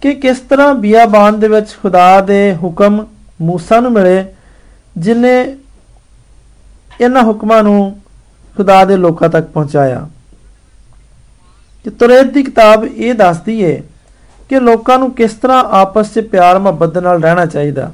ਕਿ 0.02 0.14
ਕਿਸ 0.14 0.38
ਤਰ੍ਹਾਂ 0.40 0.74
ਬਿਆਬਾਨ 0.74 1.40
ਦੇ 1.40 1.48
ਵਿੱਚ 1.48 1.76
ਖੁਦਾ 1.82 2.20
ਦੇ 2.20 2.54
ਹੁਕਮ 2.62 3.04
موسی 3.41 3.81
ਨੂੰ 3.81 3.91
ਮਿਲੇ 3.91 4.25
ਜਿਨੇ 4.97 5.55
ਇਹਨਾਂ 7.01 7.23
ਹੁਕਮਾਂ 7.23 7.63
ਨੂੰ 7.63 8.01
ਖੁਦਾ 8.57 8.83
ਦੇ 8.85 8.97
ਲੋਕਾਂ 8.97 9.29
ਤੱਕ 9.29 9.45
ਪਹੁੰਚਾਇਆ 9.45 10.07
ਕਿ 11.85 11.89
ਤੁਰੇਤ 11.89 12.25
ਦੀ 12.25 12.43
ਕਿਤਾਬ 12.43 12.85
ਇਹ 12.85 13.13
ਦੱਸਦੀ 13.13 13.61
ਏ 13.61 13.81
ਕਿ 14.49 14.59
ਲੋਕਾਂ 14.59 14.97
ਨੂੰ 14.99 15.11
ਕਿਸ 15.11 15.33
ਤਰ੍ਹਾਂ 15.33 15.63
ਆਪਸ 15.71 16.13
'ਚ 16.13 16.19
ਪਿਆਰ 16.19 16.59
ਮੁਹੱਬਤ 16.59 16.97
ਨਾਲ 16.97 17.21
ਰਹਿਣਾ 17.21 17.45
ਚਾਹੀਦਾ 17.45 17.91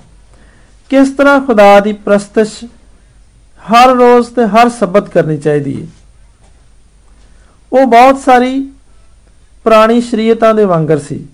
ਕਿਸ 0.89 1.09
ਤਰ੍ਹਾਂ 1.09 1.39
ਖੁਦਾ 1.41 1.79
ਦੀ 1.79 1.93
ਪ੍ਰਸਤਿਸ਼ 1.93 2.63
ਹਰ 3.61 3.95
ਰੋਜ਼ 3.95 4.29
ਤੇ 4.29 4.45
ਹਰ 4.45 4.69
ਸਬਤ 4.69 5.09
ਕਰਨੀ 5.09 5.37
ਚਾਹੀਦੀ 5.37 5.81
ਹੈ 5.81 5.87
ਉਹ 7.71 7.85
ਬਹੁਤ 7.85 8.19
ਸਾਰੀ 8.19 8.59
ਪੁਰਾਣੀ 9.63 10.01
ਸ਼ਰੀਅਤਾਂ 10.01 10.53
ਦੇ 10.53 10.65
ਵਾਂਗਰ 10.65 10.99
ਸੀ 10.99 11.25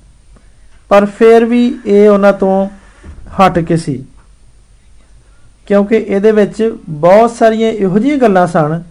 ਪਰ 0.89 1.05
ਫਿਰ 1.05 1.45
ਵੀ 1.45 1.65
ਇਹ 1.85 2.09
ਉਹਨਾਂ 2.09 2.33
ਤੋਂ 2.33 2.67
ਹਟ 3.40 3.58
ਕੇ 3.58 3.76
ਸੀ। 3.76 4.04
ਕਿਉਂਕਿ 5.66 5.96
ਇਹਦੇ 5.96 6.32
ਵਿੱਚ 6.32 6.76
ਬਹੁਤ 6.88 7.30
ਸਾਰੀਆਂ 7.30 7.70
ਇਹੋ 7.70 7.98
ਜਿਹੀਆਂ 7.98 8.18
ਗੱਲਾਂ 8.18 8.46
ਸਨ, 8.46 8.82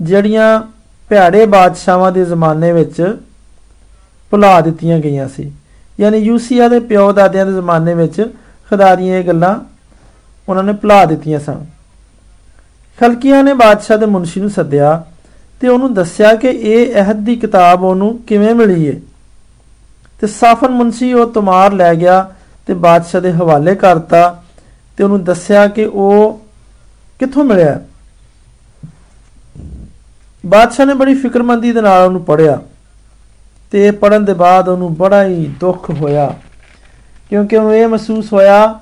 ਜਿਹੜੀਆਂ 0.00 0.62
ਭਿਆੜੇ 1.08 1.46
ਬਾਦਸ਼ਾਹਾਂ 1.46 2.12
ਦੇ 2.12 2.24
ਜ਼ਮਾਨੇ 2.24 2.72
ਵਿੱਚ 2.72 3.16
ਭੁਲਾ 4.30 4.60
ਦਿੱਤੀਆਂ 4.60 4.98
ਗਈਆਂ 4.98 5.28
ਸੀ। 5.28 5.52
ਯਾਨੀ 6.00 6.18
ਯੂਸੀਆ 6.18 6.68
ਦੇ 6.68 6.80
ਪਿਓ 6.80 7.12
ਦਾਦਿਆਂ 7.12 7.46
ਦੇ 7.46 7.52
ਜ਼ਮਾਨੇ 7.52 7.94
ਵਿੱਚ 7.94 8.32
ਖੁਦਾ 8.70 8.94
ਦੀਆਂ 8.94 9.18
ਇਹ 9.18 9.24
ਗੱਲਾਂ 9.24 9.60
ਉਹਨਾਂ 10.48 10.64
ਨੇ 10.64 10.72
ਭੁਲਾ 10.72 11.04
ਦਿੱਤੀਆਂ 11.04 11.40
ਸਨ। 11.40 11.66
ਖਲਕੀਆਂ 13.00 13.44
ਨੇ 13.44 13.54
ਬਾਦਸ਼ਾਹ 13.54 13.98
ਦੇ 13.98 14.06
ਮੁਨਸ਼ੀ 14.06 14.40
ਨੂੰ 14.40 14.50
ਸੱਦਿਆ 14.50 15.04
ਤੇ 15.60 15.68
ਉਹਨੂੰ 15.68 15.94
ਦੱਸਿਆ 15.94 16.34
ਕਿ 16.34 16.48
ਇਹ 16.48 16.94
ਅਹਿਦ 16.94 17.16
ਦੀ 17.16 17.36
ਕਿਤਾਬ 17.36 17.82
ਉਹਨੂੰ 17.82 18.18
ਕਿਵੇਂ 18.18 18.54
ਮਿਲੀ 18.54 18.84
ਏ। 18.86 19.00
ਤੇ 20.20 20.26
ਸਾਫਨ 20.26 20.68
ਮੁਨਸ਼ੀ 20.68 21.12
ਉਹ 21.12 21.32
ਤੁਮਾਰ 21.32 21.72
ਲੈ 21.72 21.94
ਗਿਆ 21.94 22.31
ਤੇ 22.66 22.74
ਬਾਦਸ਼ਾਹ 22.74 23.20
ਦੇ 23.20 23.32
ਹਵਾਲੇ 23.32 23.74
ਕਰਤਾ 23.74 24.42
ਤੇ 24.96 25.04
ਉਹਨੂੰ 25.04 25.24
ਦੱਸਿਆ 25.24 25.66
ਕਿ 25.68 25.84
ਉਹ 25.84 26.40
ਕਿੱਥੋਂ 27.18 27.44
ਮਿਲਿਆ? 27.44 27.80
ਬਾਦਸ਼ਾਹ 30.46 30.86
ਨੇ 30.86 30.94
ਬੜੀ 30.94 31.14
ਫਿਕਰਮੰਦੀ 31.14 31.72
ਦੇ 31.72 31.80
ਨਾਲ 31.80 32.06
ਉਹਨੂੰ 32.06 32.24
ਪੜਿਆ 32.24 32.60
ਤੇ 33.70 33.90
ਪੜਨ 33.90 34.24
ਦੇ 34.24 34.34
ਬਾਅਦ 34.34 34.68
ਉਹਨੂੰ 34.68 34.94
ਬੜਾ 34.94 35.24
ਹੀ 35.24 35.54
ਦੁੱਖ 35.60 35.90
ਹੋਇਆ 35.90 36.34
ਕਿਉਂਕਿ 37.30 37.56
ਉਹਨੂੰ 37.56 37.74
ਇਹ 37.74 37.88
ਮਹਿਸੂਸ 37.88 38.32
ਹੋਇਆ 38.32 38.80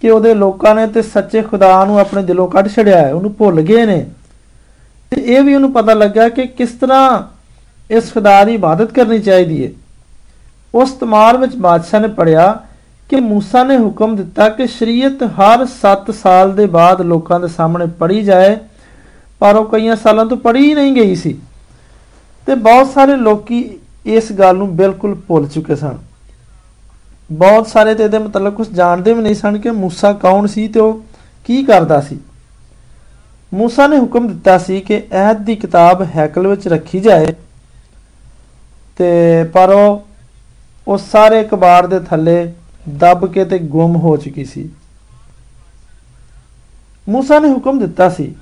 ਕਿ 0.00 0.10
ਉਹਦੇ 0.10 0.34
ਲੋਕਾਂ 0.34 0.74
ਨੇ 0.74 0.86
ਤੇ 0.86 1.02
ਸੱਚੇ 1.02 1.42
ਖੁਦਾ 1.42 1.84
ਨੂੰ 1.84 2.00
ਆਪਣੇ 2.00 2.22
ਦਿਲੋਂ 2.22 2.48
ਕੱਢ 2.48 2.68
ਛੜਿਆ 2.68 2.98
ਹੈ, 2.98 3.12
ਉਹਨੂੰ 3.12 3.34
ਭੁੱਲ 3.34 3.60
ਗਏ 3.60 3.86
ਨੇ। 3.86 4.06
ਤੇ 5.10 5.20
ਇਹ 5.20 5.42
ਵੀ 5.42 5.54
ਉਹਨੂੰ 5.54 5.72
ਪਤਾ 5.72 5.94
ਲੱਗਾ 5.94 6.28
ਕਿ 6.28 6.46
ਕਿਸ 6.46 6.70
ਤਰ੍ਹਾਂ 6.70 7.22
ਇਸ 7.90 8.14
ਖੁਦਾ 8.14 8.44
ਦੀ 8.44 8.54
ਇਬਾਦਤ 8.54 8.92
ਕਰਨੀ 8.92 9.18
ਚਾਹੀਦੀ 9.18 9.66
ਹੈ। 9.66 9.70
ਉਸ 10.74 10.90
ਤਮਾਰ 10.90 11.36
ਵਿੱਚ 11.36 11.56
ਬਾਦਸ਼ਾਹ 11.56 12.00
ਨੇ 12.00 12.08
ਪੜਿਆ 12.08 12.58
ਕਿ 13.09 13.15
موسی 13.15 13.65
ਨੇ 13.67 13.77
ਹੁਕਮ 13.77 14.15
ਦਿੱਤਾ 14.15 14.47
ਕਿ 14.49 14.67
ਸ਼ਰੀਅਤ 14.67 15.23
ਹਰ 15.39 15.65
7 15.75 16.11
ਸਾਲ 16.13 16.53
ਦੇ 16.55 16.65
ਬਾਅਦ 16.65 17.01
ਲੋਕਾਂ 17.01 17.39
ਦੇ 17.39 17.47
ਸਾਹਮਣੇ 17.47 17.85
ਪੜੀ 17.99 18.21
ਜਾਏ 18.21 18.55
ਪਰ 19.41 19.55
ਉਹ 19.55 19.65
ਕਈਆਂ 19.65 19.95
ਸਾਲਾਂ 19.95 20.25
ਤੋਂ 20.25 20.37
ਪੜੀ 20.37 20.67
ਹੀ 20.67 20.73
ਨਹੀਂ 20.73 20.93
ਗਈ 20.95 21.15
ਸੀ 21.15 21.37
ਤੇ 22.47 22.55
ਬਹੁਤ 22.55 22.93
ਸਾਰੇ 22.93 23.15
ਲੋਕੀ 23.15 23.63
ਇਸ 24.05 24.31
ਗੱਲ 24.31 24.57
ਨੂੰ 24.57 24.75
ਬਿਲਕੁਲ 24.75 25.15
ਭੁੱਲ 25.27 25.47
ਚੁੱਕੇ 25.47 25.75
ਸਨ 25.75 25.97
ਬਹੁਤ 27.29 27.67
ਸਾਰੇ 27.67 27.93
ਤੇ 27.93 28.03
ਇਹਦੇ 28.03 28.19
ਮਤਲਬ 28.19 28.53
ਕੁਝ 28.53 28.67
ਜਾਣਦੇ 28.69 29.13
ਵੀ 29.13 29.21
ਨਹੀਂ 29.21 29.35
ਸਨ 29.35 29.57
ਕਿ 29.57 29.69
موسی 29.69 30.13
ਕੌਣ 30.19 30.47
ਸੀ 30.47 30.67
ਤੇ 30.67 30.79
ਉਹ 30.79 31.01
ਕੀ 31.45 31.63
ਕਰਦਾ 31.63 31.99
ਸੀ 32.01 32.19
موسی 33.51 33.89
ਨੇ 33.89 33.97
ਹੁਕਮ 33.97 34.27
ਦਿੱਤਾ 34.27 34.57
ਸੀ 34.57 34.79
ਕਿ 34.81 35.01
ਅਹਿਦ 35.13 35.43
ਦੀ 35.45 35.55
ਕਿਤਾਬ 35.55 36.03
ਹੈਕਲ 36.15 36.47
ਵਿੱਚ 36.47 36.67
ਰੱਖੀ 36.67 36.99
ਜਾਏ 36.99 37.33
ਤੇ 38.99 39.43
ਪਰ 39.43 39.69
ਉਹ 39.69 40.05
ਉਹ 40.87 40.97
ਸਾਰੇ 40.97 41.43
ਕਬਾੜ 41.43 41.85
ਦੇ 41.85 41.99
ਥੱਲੇ 41.99 42.53
ਦੱਬ 42.88 43.26
ਕੇ 43.32 43.44
ਤੇ 43.44 43.58
ਗੁੰਮ 43.58 43.96
ਹੋ 43.96 44.16
ਚੁੱਕੀ 44.16 44.44
ਸੀ। 44.44 44.68
ਮੂਸਾ 47.08 47.38
ਨੇ 47.38 47.48
ਹੁਕਮ 47.48 47.78
ਦਿੱਤਾ 47.78 48.08
ਸੀ 48.08 48.34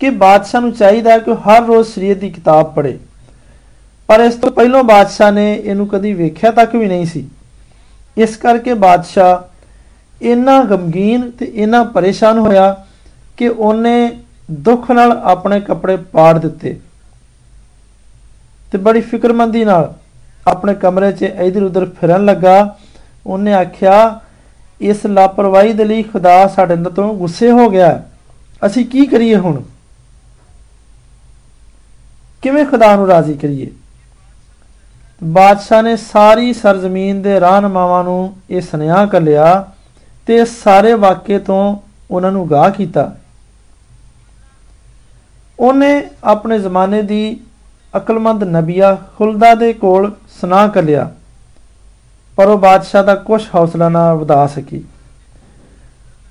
ਕਿ 0.00 0.10
ਬਾਦਸ਼ਾਹ 0.10 0.60
ਨੂੰ 0.60 0.72
ਚਾਹੀਦਾ 0.72 1.18
ਕਿ 1.18 1.34
ਹਰ 1.34 1.64
ਰੋਜ਼ 1.64 1.88
ਸ਼ਰੀਅਤ 1.88 2.18
ਦੀ 2.18 2.30
ਕਿਤਾਬ 2.30 2.72
ਪੜ੍ਹੇ। 2.74 2.98
ਪਰ 4.08 4.20
ਇਸ 4.20 4.34
ਤੋਂ 4.34 4.50
ਪਹਿਲਾਂ 4.50 4.82
ਬਾਦਸ਼ਾਹ 4.84 5.32
ਨੇ 5.32 5.54
ਇਹਨੂੰ 5.54 5.86
ਕਦੀ 5.88 6.12
ਵੇਖਿਆ 6.12 6.50
ਤੱਕ 6.50 6.74
ਵੀ 6.76 6.86
ਨਹੀਂ 6.86 7.06
ਸੀ। 7.06 7.28
ਇਸ 8.16 8.36
ਕਰਕੇ 8.36 8.74
ਬਾਦਸ਼ਾਹ 8.74 10.24
ਇੰਨਾ 10.24 10.62
ਗਮਗੀਨ 10.64 11.30
ਤੇ 11.30 11.44
ਇੰਨਾ 11.54 11.82
ਪਰੇਸ਼ਾਨ 11.84 12.38
ਹੋਇਆ 12.38 12.84
ਕਿ 13.36 13.48
ਉਹਨੇ 13.48 14.10
ਦੁੱਖ 14.50 14.90
ਨਾਲ 14.90 15.12
ਆਪਣੇ 15.24 15.60
ਕੱਪੜੇ 15.60 15.96
ਪਾੜ 15.96 16.38
ਦਿੱਤੇ 16.38 16.80
ਤੇ 18.72 18.78
ਬੜੀ 18.78 19.00
ਫਿਕਰਮੰਦੀ 19.00 19.64
ਨਾਲ 19.64 19.92
ਆਪਣੇ 20.46 20.74
ਕਮਰੇ 20.74 21.12
'ਚ 21.12 21.22
ਇਧਰ 21.22 21.62
ਉਧਰ 21.62 21.84
ਫਿਰਨ 22.00 22.24
ਲੱਗਾ 22.24 22.76
ਉਹਨੇ 23.26 23.54
ਆਖਿਆ, 23.54 24.20
ਇਸ 24.80 25.06
ਲਾਪਰਵਾਹੀ 25.06 25.72
ਦੇ 25.72 25.84
ਲਈ 25.84 26.02
ਖੁਦਾ 26.02 26.46
ਸਾਡੇ 26.46 26.76
ਤੋਂ 26.76 27.14
ਗੁੱਸੇ 27.14 27.50
ਹੋ 27.50 27.70
ਗਿਆ 27.70 28.02
ਅਸੀਂ 28.66 28.86
ਕੀ 28.86 29.06
ਕਰੀਏ 29.06 29.36
ਹੁਣ? 29.36 29.62
ਕਿਵੇਂ 32.42 32.66
ਖੁਦਾ 32.66 32.96
ਨੂੰ 32.96 33.06
ਰਾਜ਼ੀ 33.06 33.34
ਕਰੀਏ? 33.34 33.70
ਬਾਦਸ਼ਾਹ 35.24 35.82
ਨੇ 35.82 35.96
ਸਾਰੀ 35.96 36.52
ਸਰਜ਼ਮੀਨ 36.52 37.22
ਦੇ 37.22 37.40
ਰਾਹਨਮਾਵਾਂ 37.40 38.04
ਨੂੰ 38.04 38.36
ਇਹ 38.50 38.60
ਸੁਨੇਹਾ 38.60 39.06
ਕਰ 39.06 39.20
ਲਿਆ 39.20 39.72
ਤੇ 40.26 40.44
ਸਾਰੇ 40.44 40.94
ਵਾਕਿਏ 40.94 41.38
ਤੋਂ 41.38 41.76
ਉਹਨਾਂ 42.10 42.32
ਨੂੰ 42.32 42.50
ਗਾਹ 42.50 42.70
ਕੀਤਾ। 42.70 43.16
ਉਹਨੇ 45.58 46.06
ਆਪਣੇ 46.24 46.58
ਜ਼ਮਾਨੇ 46.58 47.02
ਦੀ 47.02 47.40
ਅਕਲਮੰਦ 47.96 48.44
ਨਬੀਆ 48.44 48.96
ਖੁਲਦਾ 49.18 49.54
ਦੇ 49.54 49.72
ਕੋਲ 49.72 50.12
ਸੁਨਾ 50.40 50.68
ਕਰ 50.68 50.82
ਲਿਆ। 50.82 51.10
ਪਰ 52.36 52.46
ਉਹ 52.46 52.58
ਬਾਦਸ਼ਾਹ 52.58 53.04
ਦਾ 53.04 53.14
ਕੁਝ 53.14 53.42
ਹੌਸਲਾ 53.54 53.88
ਨਾ 53.88 54.14
ਵਧਾ 54.14 54.46
ਸਕੀ। 54.46 54.82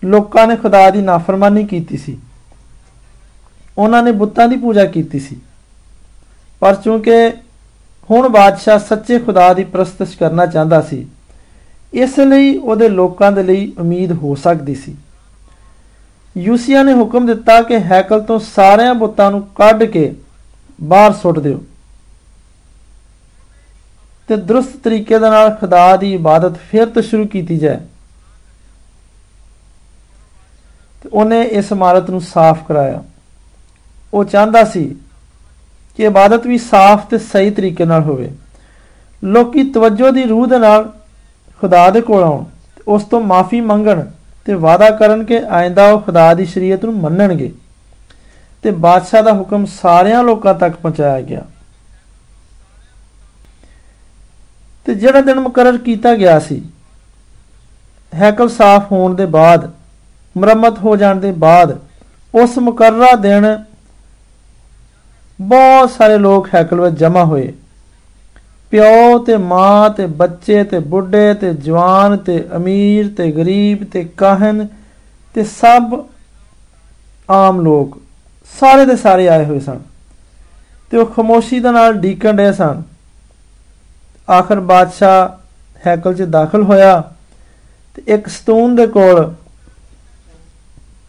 ਲੋਕਾਂ 0.04 0.48
ਨੇ 0.48 0.56
ਖੁਦਾ 0.56 0.90
ਦੀ 0.90 1.02
ਨਾਫਰਮਾਨੀ 1.02 1.64
ਕੀਤੀ 1.66 1.98
ਸੀ। 1.98 2.18
ਉਹਨਾਂ 3.78 4.04
ਨੇ 4.04 4.12
ਬੁੱਤਾਂ 4.12 4.48
ਦੀ 4.48 4.58
ਪੂਜਾ 4.58 4.86
ਕੀਤੀ 4.86 5.20
ਸੀ। 5.20 5.40
ਪਰ 6.62 6.76
ਚੂੰਕਿ 6.76 7.30
ਹੁਣ 8.10 8.28
ਬਾਦਸ਼ਾਹ 8.30 8.80
ਸੱਚੇ 8.80 9.20
ਖੁਦਾ 9.20 9.54
ਦੀ 9.54 9.64
ਪ੍ਰਸਤਿਸ਼ 9.64 10.18
ਕਰਨਾ 10.18 10.46
ਚਾਹੁੰਦਾ 10.46 10.82
ਸੀ, 10.82 11.06
ਇਸ 11.94 12.20
ਲਈ 12.20 12.58
ਉਹਦੇ 12.58 12.90
ਲੋਕਾਂ 12.90 13.32
ਦੇ 13.32 13.44
ਲਈ 13.44 13.72
ਉਮੀਦ 13.80 14.12
ਹੋ 14.12 14.36
ਸਕਦੀ 14.36 14.76
ਸੀ। 14.76 14.96
ਯੂਸੀਆ 16.38 16.84
ਨੇ 16.84 16.94
ਹੁਕਮ 16.94 17.26
ਦਿੱਤਾ 17.26 17.62
ਕਿ 17.62 17.80
ਹੈਕਲ 17.80 18.22
ਤੋਂ 18.22 18.40
ਸਾਰਿਆਂ 18.40 18.94
ਬੁੱਤਾਂ 18.94 19.32
ਨੂੰ 19.32 19.42
ਕੱਢ 19.56 19.84
ਕੇ 19.84 20.16
ਬਾਹਰ 20.84 21.14
ਸੁੱਟ 21.14 21.40
ਦਿਓ। 21.40 21.64
ਤੇ 24.36 24.42
ਦਰੁਸਤ 24.42 24.78
ਤਰੀਕੇ 24.84 25.20
ਦੇ 25.20 25.30
ਨਾਲ 25.30 25.52
ਖੁਦਾ 25.52 25.96
ਦੀ 25.96 26.14
ਇਬਾਦਤ 26.14 26.58
ਫਿਰ 26.58 26.86
ਤੋਂ 26.86 27.02
ਸ਼ੁਰੂ 27.02 27.28
ਕੀਤੀ 27.28 27.58
ਜਾਏ। 27.58 27.78
ਤੇ 31.02 31.10
ਉਹਨੇ 31.14 31.42
ਇਸ 31.42 31.72
ਇਮਾਰਤ 31.72 32.10
ਨੂੰ 32.10 32.22
ਸਾਫ਼ 32.22 32.60
ਕਰਾਇਆ। 32.68 33.04
ਉਹ 34.14 34.26
ਚਾਹੁੰਦਾ 34.26 34.64
ਸੀ 34.64 34.96
ਕਿ 35.98 36.04
ਇਬਾਦਤ 36.04 36.48
ਵੀ 36.48 36.58
ਸਾਫ਼ 36.58 37.06
ਤੇ 37.06 37.18
ਸਹੀ 37.18 37.52
ਤਰੀਕੇ 37.52 37.86
ਨਾਲ 37.86 38.02
ਹੋਵੇ। 38.02 38.32
ਲੋਕੀ 39.24 39.64
ਤਵੱਜੋ 39.64 40.12
ਦੀ 40.12 40.24
ਰੂਹ 40.24 40.48
ਦੇ 40.48 40.58
ਨਾਲ 40.58 40.94
ਖੁਦਾ 41.62 41.90
ਦੇ 41.90 42.02
ਕੋਲ 42.02 42.24
ਆਉਣ 42.24 42.44
ਉਸ 42.88 43.04
ਤੋਂ 43.04 43.22
ਮਾਫੀ 43.22 43.62
ਮੰਗਣ 43.62 44.06
ਤੇ 44.46 44.54
ਵਾਅਦਾ 44.54 44.90
ਕਰਨ 44.90 45.24
ਕਿ 45.24 45.42
ਆਇੰਦਾ 45.50 45.92
ਉਹ 45.92 46.02
ਖੁਦਾ 46.02 46.34
ਦੀ 46.34 46.46
ਸ਼ਰੀਅਤ 46.46 46.86
ਨੂੰ 46.86 46.94
ਮੰਨਣਗੇ। 46.94 47.52
ਤੇ 48.62 48.72
ਬਾਦਸ਼ਾਹ 48.72 49.24
ਦਾ 49.24 49.34
ਹੁਕਮ 49.34 49.66
ਸਾਰਿਆਂ 49.66 50.24
ਲੋਕਾਂ 50.24 50.54
ਤੱਕ 50.54 50.76
ਪਹੁੰਚਾਇਆ 50.76 51.22
ਗਿਆ। 51.22 51.42
ਤੇ 54.86 54.94
ਜਿਹੜਾ 54.96 55.22
ਦਿਨ 55.22 55.40
ਮੁਕਰਰ 55.40 55.78
ਕੀਤਾ 55.78 56.14
ਗਿਆ 56.16 56.40
ਸੀ, 56.40 56.62
ਹੈਕਲ 58.14 58.50
ਸਾਫ਼ 58.50 58.92
ਹੋਣ 58.92 59.16
ਦੇ 59.16 59.26
ਬਾਅਦ, 59.26 59.70
ਮੁਰੰਮਤ 60.36 60.80
ਹੋ 60.80 60.96
ਜਾਣ 60.96 61.16
ਦੇ 61.16 61.32
ਬਾਅਦ, 61.32 61.78
ਉਸ 62.34 62.58
ਮੁਕਰਰਾ 62.58 63.16
ਦਿਨ 63.16 63.46
ਬਹੁਤ 65.40 65.92
ਸਾਰੇ 65.92 66.18
ਲੋਕ 66.18 66.48
ਹੈਕਲ 66.56 66.82
ਵਿੱਚ 66.82 66.96
ਜਮ੍ਹਾਂ 66.96 67.26
ਹੋਏ। 67.26 67.54
ਪਿਓ 68.72 69.18
ਤੇ 69.20 69.38
ਮਾਂ 69.38 69.90
ਤੇ 69.90 70.06
ਬੱਚੇ 70.06 70.64
ਤੇ 70.64 70.80
ਬੁੱਢੇ 70.80 71.34
ਤੇ 71.34 71.54
ਜਵਾਨ 71.54 72.18
ਤੇ 72.18 72.44
ਅਮੀਰ 72.56 73.10
ਤੇ 73.18 73.32
ਗਰੀਬ 73.32 73.84
ਤੇ 73.84 74.04
ਕਾਹਨ 74.18 74.68
ਤੇ 75.36 75.44
ਸਭ 75.44 75.94
ਆਮ 77.30 77.62
ਲੋਕ 77.62 77.98
ਸਾਰੇ 78.52 78.86
ਦੇ 78.86 78.96
ਸਾਰੇ 78.96 79.28
ਆਏ 79.28 79.46
ਹੋਏ 79.46 79.60
ਸਨ। 79.60 79.80
ਤੇ 80.92 80.98
ਉਹ 80.98 81.06
ਖਮੋਸ਼ੀ 81.06 81.60
ਦੇ 81.60 81.72
ਨਾਲ 81.72 81.94
ਡੀਕਣ 81.94 82.38
ਰਹੇ 82.38 82.54
ਸਨ। 82.54 82.82
ਆਖਰ 84.28 84.60
ਬਾਦਸ਼ਾਹ 84.60 85.88
ਹੈਕਲ 85.88 86.14
'ਚ 86.14 86.22
ਦਾਖਲ 86.32 86.64
ਹੋਇਆ 86.64 87.02
ਤੇ 87.96 88.04
ਇੱਕ 88.08 88.28
ਸਤੂਨ 88.28 88.76
ਦੇ 88.76 88.86
ਕੋਲ 88.88 89.34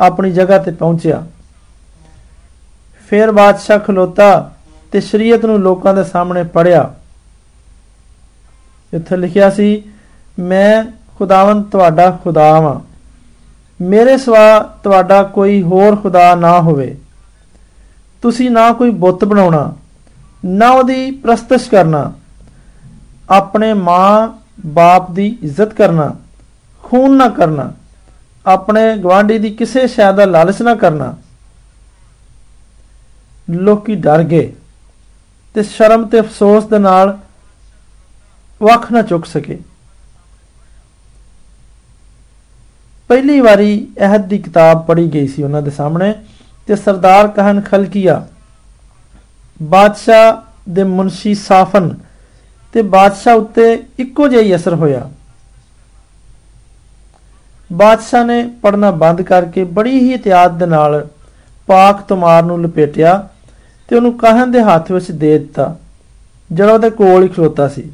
ਆਪਣੀ 0.00 0.30
ਜਗ੍ਹਾ 0.32 0.58
ਤੇ 0.58 0.70
ਪਹੁੰਚਿਆ। 0.70 1.24
ਫਿਰ 3.10 3.30
ਬਾਦਸ਼ਾਹ 3.32 3.78
ਖਲੋਤਾ 3.78 4.50
ਤੇ 4.92 5.00
ਸ਼ਰੀਅਤ 5.00 5.44
ਨੂੰ 5.44 5.60
ਲੋਕਾਂ 5.60 5.94
ਦੇ 5.94 6.04
ਸਾਹਮਣੇ 6.04 6.42
ਪੜਿਆ 6.44 6.92
ਇੱਥੇ 8.92 9.16
ਲਿਖਿਆ 9.16 9.50
ਸੀ, 9.50 9.82
ਮੈਂ 10.38 10.84
ਖੁਦਾਵੰਦ 11.18 11.64
ਤੁਹਾਡਾ 11.70 12.10
ਖੁਦਾ 12.24 12.50
ਹਾਂ 12.52 12.80
ਮੇਰੇ 13.80 14.16
ਸਿਵਾ 14.18 14.58
ਤੁਹਾਡਾ 14.84 15.22
ਕੋਈ 15.22 15.62
ਹੋਰ 15.62 15.96
ਖੁਦਾ 15.96 16.34
ਨਾ 16.34 16.60
ਹੋਵੇ। 16.60 16.94
ਤੁਸੀਂ 18.22 18.50
ਨਾ 18.50 18.70
ਕੋਈ 18.72 18.90
ਬੁੱਤ 18.90 19.24
ਬਣਾਉਣਾ, 19.24 19.72
ਨਾ 20.44 20.70
ਉਹਦੀ 20.70 21.10
ਪ੍ਰਸਤਿਸ਼ 21.22 21.68
ਕਰਨਾ। 21.70 22.12
ਆਪਣੇ 23.30 23.72
ਮਾਂ 23.74 24.28
ਬਾਪ 24.66 25.10
ਦੀ 25.10 25.26
ਇੱਜ਼ਤ 25.42 25.72
ਕਰਨਾ, 25.74 26.14
ਖੂਨ 26.84 27.16
ਨਾ 27.16 27.28
ਕਰਨਾ, 27.28 27.72
ਆਪਣੇ 28.46 28.96
ਗਵਾਂਢੀ 28.98 29.38
ਦੀ 29.38 29.50
ਕਿਸੇ 29.50 29.86
ਸ਼ੈ 29.86 30.10
ਦਾ 30.12 30.24
ਲਾਲਚ 30.24 30.62
ਨਾ 30.62 30.74
ਕਰਨਾ। 30.74 31.14
ਲੋਕੀ 33.48 33.94
ਡਰ 33.94 34.22
ਗਏ 34.22 34.52
ਤੇ 35.54 35.62
ਸ਼ਰਮ 35.62 36.06
ਤੇ 36.08 36.20
ਅਫਸੋਸ 36.20 36.64
ਦੇ 36.64 36.78
ਨਾਲ 36.78 37.18
ਵੱਖ 38.60 38.90
ਨਾ 38.92 39.02
ਚੁੱਕ 39.02 39.24
ਸਕੇ। 39.26 39.58
ਪਹਿਲੀ 43.10 43.40
ਵਾਰੀ 43.40 43.86
ਅਹਿਦ 44.00 44.26
ਦੀ 44.26 44.38
ਕਿਤਾਬ 44.38 44.84
ਪੜ੍ਹੀ 44.86 45.08
ਗਈ 45.08 45.26
ਸੀ 45.28 45.42
ਉਹਨਾਂ 45.42 45.62
ਦੇ 45.62 45.70
ਸਾਹਮਣੇ 45.70 46.12
ਤੇ 46.68 46.76
ਸਰਦਾਰ 46.76 47.28
ਕਹਨ 47.28 47.60
ਖਲਕੀਆ 47.60 48.26
ਬਾਦਸ਼ਾਹ 49.62 50.70
ਦੇ 50.70 50.84
ਮੁਨਸ਼ੀ 50.84 51.34
ਸਾਫਨ 51.34 51.94
ਤੇ 52.74 52.82
ਬਾਦਸ਼ਾਹ 52.82 53.34
ਉੱਤੇ 53.34 53.82
ਇੱਕੋ 53.98 54.28
ਜਿਹਾ 54.28 54.42
ਹੀ 54.42 54.54
ਅਸਰ 54.56 54.74
ਹੋਇਆ। 54.74 55.10
ਬਾਦਸ਼ਾਹ 57.72 58.24
ਨੇ 58.24 58.50
ਪੜਨਾ 58.62 58.90
ਬੰਦ 58.90 59.22
ਕਰਕੇ 59.22 59.64
ਬੜੀ 59.64 59.98
ਹੀ 59.98 60.12
ਇਤਿਆਦ 60.12 60.58
ਦੇ 60.58 60.66
ਨਾਲ 60.66 61.08
ਪਾਕ 61.66 62.00
ਤੁਮਾਰ 62.00 62.42
ਨੂੰ 62.42 62.62
ਲਪੇਟਿਆ 62.62 63.28
ਤੇ 63.88 63.96
ਉਹਨੂੰ 63.96 64.18
ਕਾਹਨ 64.18 64.50
ਦੇ 64.50 64.62
ਹੱਥ 64.62 64.92
ਵਿੱਚ 64.92 65.10
ਦੇ 65.10 65.38
ਦਿੱਤਾ। 65.38 65.76
ਜਿਹੜਾ 66.52 66.72
ਉਹਦੇ 66.72 66.90
ਕੋਲ 66.90 67.22
ਹੀ 67.22 67.28
ਖਲੋਤਾ 67.28 67.68
ਸੀ। 67.68 67.92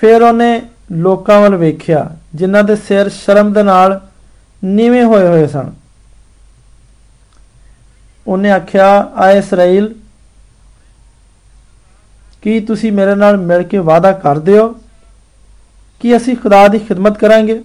ਫਿਰ 0.00 0.22
ਉਹਨੇ 0.22 0.62
ਲੋਕਾਂ 0.92 1.40
ਵੱਲ 1.40 1.54
ਵੇਖਿਆ, 1.54 2.16
ਜਿਨ੍ਹਾਂ 2.34 2.64
ਦੇ 2.64 2.76
ਸਿਰ 2.76 3.08
ਸ਼ਰਮ 3.08 3.52
ਦੇ 3.52 3.62
ਨਾਲ 3.62 4.00
ਨੀਵੇਂ 4.64 5.04
ਹੋਏ 5.04 5.26
ਹੋਏ 5.26 5.46
ਸਨ। 5.46 5.72
ਉਹਨੇ 8.26 8.50
ਆਖਿਆ, 8.50 9.10
ਆਏ 9.14 9.38
ਇਸਰਾਇਲ 9.38 9.94
ਕੀ 12.42 12.60
ਤੁਸੀਂ 12.60 12.92
ਮੇਰੇ 12.92 13.14
ਨਾਲ 13.14 13.36
ਮਿਲ 13.36 13.62
ਕੇ 13.62 13.78
ਵਾਅਦਾ 13.78 14.12
ਕਰਦੇ 14.12 14.58
ਹੋ? 14.58 14.76
ਕਿ 16.00 16.16
ਅਸੀਂ 16.16 16.36
ਖੁਦਾ 16.36 16.68
ਦੀ 16.68 16.78
ਖਿਦਮਤ 16.78 17.18
ਕਰਾਂਗੇ? 17.18 17.62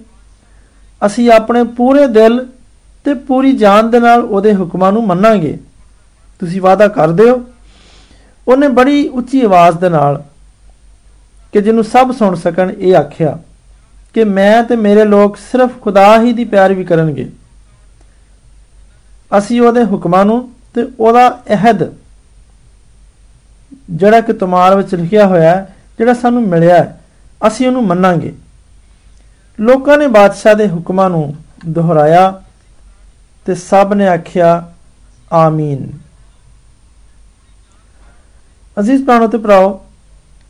ਅਸੀਂ 1.05 1.31
ਆਪਣੇ 1.31 1.63
ਪੂਰੇ 1.63 2.07
ਦਿਲ 2.07 2.47
ਤੇ 3.03 3.13
ਪੂਰੀ 3.13 3.51
ਜਾਨ 3.53 3.91
ਦੇ 3.91 3.99
ਨਾਲ 3.99 4.19
ਉਹਦੇ 4.19 4.55
ਹੁਕਮਾਂ 4.55 4.91
ਨੂੰ 4.91 5.07
ਮੰਨਾਂਗੇ। 5.07 5.59
ਤੁਸੀਂ 6.39 6.61
ਵਾਅਦਾ 6.61 6.87
ਕਰਦੇ 6.87 7.29
ਹੋ? 7.29 7.45
ਉਹਨੇ 8.47 8.67
ਬੜੀ 8.67 9.07
ਉੱਚੀ 9.07 9.41
ਆਵਾਜ਼ 9.41 9.77
ਦੇ 9.77 9.89
ਨਾਲ 9.89 10.23
ਕਿ 11.53 11.61
ਜਿਹਨੂੰ 11.61 11.83
ਸਭ 11.83 12.11
ਸੁਣ 12.11 12.35
ਸਕਣ 12.35 12.71
ਇਹ 12.71 12.95
ਆਖਿਆ 12.95 13.39
ਕਿ 14.13 14.23
ਮੈਂ 14.23 14.63
ਤੇ 14.63 14.75
ਮੇਰੇ 14.75 15.05
ਲੋਕ 15.05 15.37
ਸਿਰਫ 15.37 15.81
ਖੁਦਾ 15.81 16.21
ਹੀ 16.21 16.33
ਦੀ 16.33 16.45
ਪਿਆਰੀ 16.45 16.83
ਕਰਨਗੇ। 16.83 17.31
ਅਸੀਂ 19.37 19.61
ਉਹਦੇ 19.61 19.83
ਹੁਕਮਾਂ 19.83 20.25
ਨੂੰ 20.25 20.49
ਤੇ 20.75 20.87
ਉਹਦਾ 20.99 21.29
ਅਹਿਦ 21.29 22.06
ਜਿਹੜਾ 23.89 24.21
ਕਿ 24.21 24.33
ਤੁਮਾਰ 24.33 24.75
ਵਿੱਚ 24.75 24.95
ਲਿਖਿਆ 24.95 25.27
ਹੋਇਆ 25.27 25.55
ਹੈ, 25.55 25.75
ਜਿਹੜਾ 25.97 26.13
ਸਾਨੂੰ 26.13 26.47
ਮਿਲਿਆ 26.47 26.75
ਹੈ, 26.75 27.01
ਅਸੀਂ 27.47 27.67
ਉਹਨੂੰ 27.67 27.87
ਮੰਨਾਂਗੇ। 27.87 28.33
ਲੋਕਾਂ 29.59 29.97
ਨੇ 29.97 30.07
ਬਾਦਸ਼ਾਹ 30.07 30.55
ਦੇ 30.55 30.67
ਹੁਕਮਾਂ 30.67 31.09
ਨੂੰ 31.09 31.35
ਦੁਹਰਾਇਆ 31.65 32.43
ਤੇ 33.45 33.55
ਸਭ 33.55 33.93
ਨੇ 33.93 34.07
ਆਖਿਆ, 34.07 34.73
ਆਮੀਨ। 35.33 35.91
ਅਜ਼ੀਜ਼ 38.79 39.05
ਭਰਾਣੋ 39.05 39.27
ਤੇ 39.27 39.37
ਭਰਾਓ, 39.37 39.85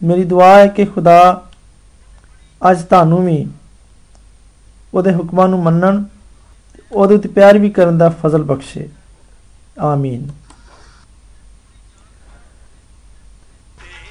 ਮੇਰੀ 0.04 0.24
ਦੁਆ 0.24 0.58
ਹੈ 0.58 0.68
ਕਿ 0.68 0.86
ਖੁਦਾ 0.86 1.44
ਅੱਜ 2.72 2.82
ਤੁਹਾਨੂੰ 2.82 3.26
ਵੀ 3.26 3.48
ਉਹਦੇ 4.94 5.14
ਹੁਕਮਾਂ 5.14 5.48
ਨੂੰ 5.48 5.64
ਮੰਨਣ 5.64 6.04
ਉਹਦੇ 6.92 7.16
ਉੱਤੇ 7.16 7.30
ਪਿਆਰ 7.30 7.58
ਵੀ 7.58 7.70
ਕਰਨ 7.70 7.98
ਦਾ 7.98 8.10
ਫਜ਼ਲ 8.10 8.44
ਬਖਸ਼ੇ। 8.44 8.90
ਆਮੀਨ। 9.80 10.28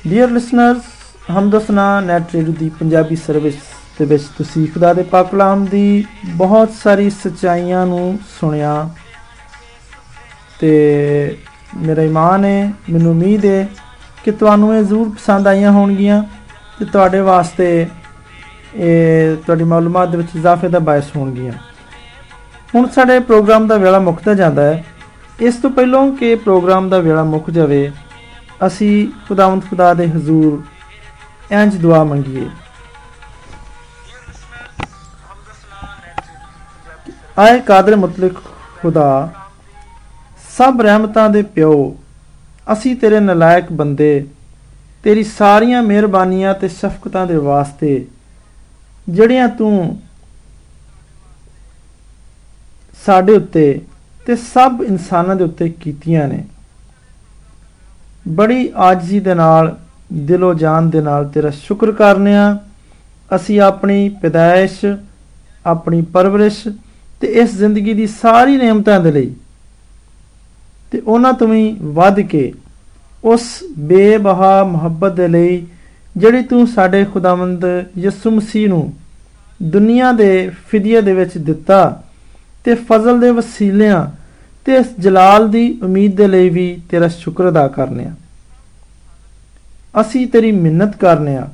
ਡੀਅਰ 0.07 0.31
ਲਿਸਨਰਸ 0.31 0.83
ਹਮਦਸਨਾ 1.31 2.01
ਨੈਟ 2.01 2.23
ਰੇਡੀਓ 2.35 2.55
ਦੀ 2.59 2.69
ਪੰਜਾਬੀ 2.69 3.17
ਸਰਵਿਸ 3.17 3.55
ਦੇ 3.99 4.05
ਵਿੱਚ 4.05 4.25
ਤੁਸੀਂ 4.39 4.67
ਖੁਦਾ 4.69 4.93
ਦੇ 4.95 5.03
ਪਾਕ 5.03 5.31
ਕਲਾਮ 5.31 5.65
ਦੀ 5.65 6.05
ਬਹੁਤ 6.27 6.71
ਸਾਰੀ 6.85 7.11
ਸਚਾਈਆਂ 7.11 7.87
ਨੂੰ 7.87 8.19
ਸੁਣਿਆ 8.41 8.91
ਤੇ 10.61 11.39
ਮੇਰਾ 11.77 12.03
ਇਮਾਨ 12.03 12.45
ਹੈ, 12.45 12.73
ਮੈਨੂੰ 12.91 13.11
ਉਮੀਦ 13.11 13.45
ਹੈ 13.45 13.69
ਕਿ 14.25 14.31
ਤੁਹਾਨੂੰ 14.31 14.77
ਇਹ 14.77 14.83
ਜ਼ਰੂਰ 14.83 15.09
ਪਸੰਦ 15.09 15.49
ਆਈਆਂ 15.49 15.73
ਹੋਣਗੀਆਂ 15.73 16.23
ਤੇ 16.79 16.85
ਤੁਹਾਡੇ 16.85 17.21
ਵਾਸਤੇ 17.21 17.87
ਇਹ 18.75 19.37
ਤੁਹਾਡੀ 19.37 19.65
ਮਾਲੂਮਾਤ 19.65 20.09
ਦੇ 20.09 20.17
ਵਿੱਚ 20.17 20.29
ਇਜ਼ਾਫੇ 20.37 20.69
ਦਾ 20.69 20.79
ਬਾਇਸ 20.79 21.05
ਹੋਣਗੀਆਂ। 21.17 21.53
ਹੁਣ 22.75 22.89
ਸਾਡੇ 22.89 23.21
ਪ੍ਰੋਗਰਾਮ 23.21 23.67
ਦਾ 23.67 23.77
ਵੇਲਾ 23.77 23.99
ਮੁੱਕਦਾ 23.99 24.35
ਜਾਂਦਾ 24.35 24.63
ਹੈ। 24.63 24.85
ਇਸ 25.41 25.55
ਤੋਂ 25.55 25.71
ਪਹਿਲਾਂ 25.71 26.11
ਕਿ 26.11 26.35
ਪ੍ਰੋਗਰਾਮ 26.35 26.89
ਦਾ 26.89 26.99
ਵੇਲਾ 26.99 27.25
ਮੁੱਕ 27.25 27.51
ਜਾਵੇ 27.51 27.91
ਅਸੀਂ 28.67 29.07
ਖੁਦਾਵੰਦ 29.29 29.63
ਖੁਦਾ 29.71 29.93
ਦੇ 29.95 30.07
ਹਜ਼ੂਰ 30.07 30.63
ਇੰਜ 31.53 31.75
ਦੁਆ 31.77 32.03
ਮੰਗੀਏ। 32.05 32.49
ਆਏ 37.39 37.59
ਕਾਦਰ 37.61 37.97
ਮੁਤਲਕ 37.97 38.39
ਖੁਦਾ, 38.81 39.29
ਸਭ 40.57 40.81
ਰਹਿਮਤਾਂ 40.81 41.29
ਦੇ 41.31 41.43
ਪਿਓ, 41.43 41.97
ਅਸੀਂ 42.73 42.97
ਤੇਰੇ 42.97 43.21
ਨਲਾਇਕ 43.21 43.73
ਬੰਦੇ, 43.73 44.27
ਤੇਰੀ 45.03 45.25
ਸਾਰੀਆਂ 45.25 45.83
ਮਿਹਰਬਾਨੀਆਂ 45.83 46.55
ਤੇ 46.55 46.69
ਸ਼ਫਕਤਾਂ 46.69 47.27
ਦੇ 47.27 47.37
ਵਾਸਤੇ, 47.37 48.07
ਜਿਹੜੀਆਂ 49.09 49.49
ਤੂੰ 49.49 50.01
ਸਾਡੇ 53.07 53.37
ਉੱਤੇ 53.37 53.81
ਤੇ 54.27 54.37
ਸਭ 54.37 54.83
ਇਨਸਾਨਾਂ 54.87 55.37
ਦੇ 55.37 55.45
ਉੱਤੇ 55.45 55.69
ਕੀਤੀਆਂ 55.69 56.29
ਨੇ। 56.29 56.45
ਬੜੀ 58.29 58.73
ਆਜਜ਼ੀ 58.77 59.21
ਦੇ 59.21 59.35
ਨਾਲ, 59.35 59.77
ਦਿਲੋਂ 60.13 60.55
ਜਾਨ 60.55 60.91
ਦੇ 60.91 61.01
ਨਾਲ 61.01 61.29
ਤੇਰਾ 61.29 61.51
ਸ਼ੁਕਰ 61.51 61.93
ਕਰਨੇ 61.93 62.35
ਆ। 62.37 62.59
ਅਸੀਂ 63.37 63.61
ਆਪਣੀ 63.61 64.09
ਪੈਦਾਇਸ਼, 64.09 64.85
ਆਪਣੀ 65.67 66.03
ਪਰਵਰਿਸ਼ 66.03 66.69
ਤੇ 67.21 67.27
ਇਸ 67.27 67.57
ਜ਼ਿੰਦਗੀ 67.57 67.95
ਦੀ 67.95 68.07
ਸਾਰੀ 68.07 68.57
ਨਿਯਮਤਾਂ 68.57 69.01
ਦੇ 69.01 69.13
ਲਈ 69.13 69.35
ਤੇ 70.91 71.03
ਉਹਨਾਂ 71.07 71.33
ਤੋਂ 71.33 71.49
ਵੀ 71.49 71.77
ਵੱਧ 71.83 72.21
ਕੇ 72.21 72.53
ਉਸ 73.25 73.43
ਬੇਬਹਾ 73.79 74.65
ਮੁਹੱਬਤ 74.65 75.13
ਦੇ 75.13 75.29
ਲਈ 75.29 75.67
ਜਿਹੜੀ 76.17 76.43
ਤੂੰ 76.43 76.67
ਸਾਡੇ 76.67 77.05
ਖੁਦਾਵੰਦ 77.05 77.65
ਯਿਸੂ 77.99 78.31
ਮਸੀਹ 78.31 78.69
ਨੂੰ 78.69 78.93
ਦੁਨੀਆ 79.63 80.13
ਦੇ 80.13 80.51
ਫਿਦੀਏ 80.69 81.01
ਦੇ 81.01 81.13
ਵਿੱਚ 81.13 81.39
ਦਿੱਤਾ 81.39 82.03
ਤੇ 82.65 82.75
ਫਜ਼ਲ 82.75 83.21
ਦੇ 83.21 83.31
ਵਸੀਲਿਆਂ 83.31 84.07
ਤੇ 84.67 84.75
ਇਸ 84.75 84.87
ਜਲਾਲ 84.99 85.49
ਦੀ 85.49 85.79
ਉਮੀਦ 85.83 86.17
ਦੇ 86.17 86.27
ਲਈ 86.27 86.49
ਵੀ 86.49 86.67
ਤੇਰਾ 86.91 87.09
ਸ਼ੁਕਰ 87.09 87.49
ਅਦਾ 87.49 87.67
ਕਰਨੇ 87.69 88.05
ਆ। 88.05 88.13
ਅਸੀਂ 90.01 90.27
ਤੇਰੀ 90.27 90.53
ਮਿੰਨਤ 90.53 90.97
ਕਰਨੇ 90.97 91.37
ਆ 91.37 91.47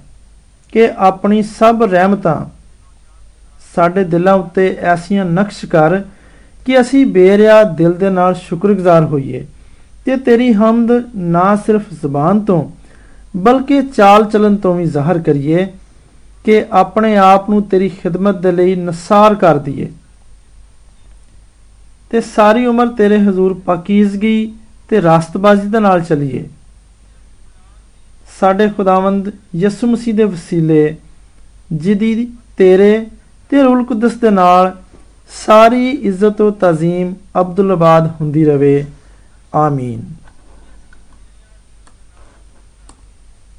ਕਿ 0.72 0.88
ਆਪਣੀ 0.98 1.42
ਸਭ 1.42 1.83
ਰਹਿਮਤਾਂ 1.83 2.37
ਸਾਡੇ 3.75 4.05
ਦਿਲਾਂ 4.05 4.35
ਉੱਤੇ 4.35 4.77
ਐਸੀਆਂ 4.83 5.25
ਨਕਸ਼ 5.25 5.64
ਕਰ 5.64 5.98
ਕਿ 6.66 6.81
ਅਸੀਂ 6.81 7.05
ਬੇਰਿਆ 7.07 7.62
ਦਿਲ 7.62 7.92
ਦੇ 7.92 8.11
ਨਾਲ 8.11 8.35
ਸ਼ੁਕਰਗੁਜ਼ਾਰ 8.35 9.05
ਹੋਈਏ 9.05 9.46
ਤੇ 10.05 10.16
ਤੇਰੀ 10.16 10.53
ਹਮਦ 10.53 10.90
ਨਾ 11.16 11.57
ਸਿਰਫ 11.57 11.83
ਜ਼ਬਾਨ 12.03 12.40
ਤੋਂ, 12.40 12.62
ਬਲਕਿ 13.37 13.83
ਚਾਲ 13.96 14.25
ਚਲਨ 14.25 14.57
ਤੋਂ 14.57 14.75
ਵੀ 14.75 14.85
ਜ਼ਾਹਰ 14.85 15.18
ਕਰੀਏ 15.18 15.66
ਕਿ 16.44 16.64
ਆਪਣੇ 16.72 17.16
ਆਪ 17.16 17.51
ਨੂੰ 17.51 17.62
ਤੇਰੀ 17.62 17.88
ਖਿਦਮਤ 17.88 18.40
ਦੇ 18.40 18.53
ਲਈ 18.53 18.75
ਨਸਾਰ 18.75 19.35
ਕਰ 19.35 19.59
ਦਈਏ। 19.59 19.88
ਤੇ 22.12 22.20
ਸਾਰੀ 22.20 22.66
ਉਮਰ 22.66 22.88
ਤੇਰੇ 22.88 23.18
ਹਜ਼ੂਰ 23.18 23.55
ਪਾਕੀਜ਼ਗੀ 23.66 24.55
ਤੇ 24.88 25.03
ਰਾਸਤਬਾਜ਼ੀ 25.03 25.68
ਦੇ 25.68 25.81
ਨਾਲ 25.81 26.01
ਚੱਲੀਏ। 26.01 26.48
ਸਾਡੇ 28.40 28.68
ਖੁਦਾਵੰਦ 28.68 29.33
ਯਿਸੂ 29.57 29.87
ਮਸੀਹ 29.87 30.14
ਦੇ 30.14 30.25
ਵਸੀਲੇ, 30.25 30.96
ਜਿਦੀ 31.72 32.29
ਤੇਰੇ 32.57 33.07
ਤੇ 33.51 33.62
ਰੂਲ 33.62 33.85
ਕੁਦਸ 33.85 34.12
ਦੇ 34.12 34.31
ਨਾਲ 34.31 34.77
ਸਾਰੀ 35.46 35.90
ਇੱਜ਼ਤ 35.90 36.29
ਤੇ 36.29 36.51
ਤਾਜ਼ੀਮ 36.51 37.14
ਅਬਦੁੱਲਾਬਾਦ 37.40 38.12
ਹੁੰਦੀ 38.20 38.44
ਰਵੇ। 38.44 38.85
ਆਮੀਨ। 39.55 40.21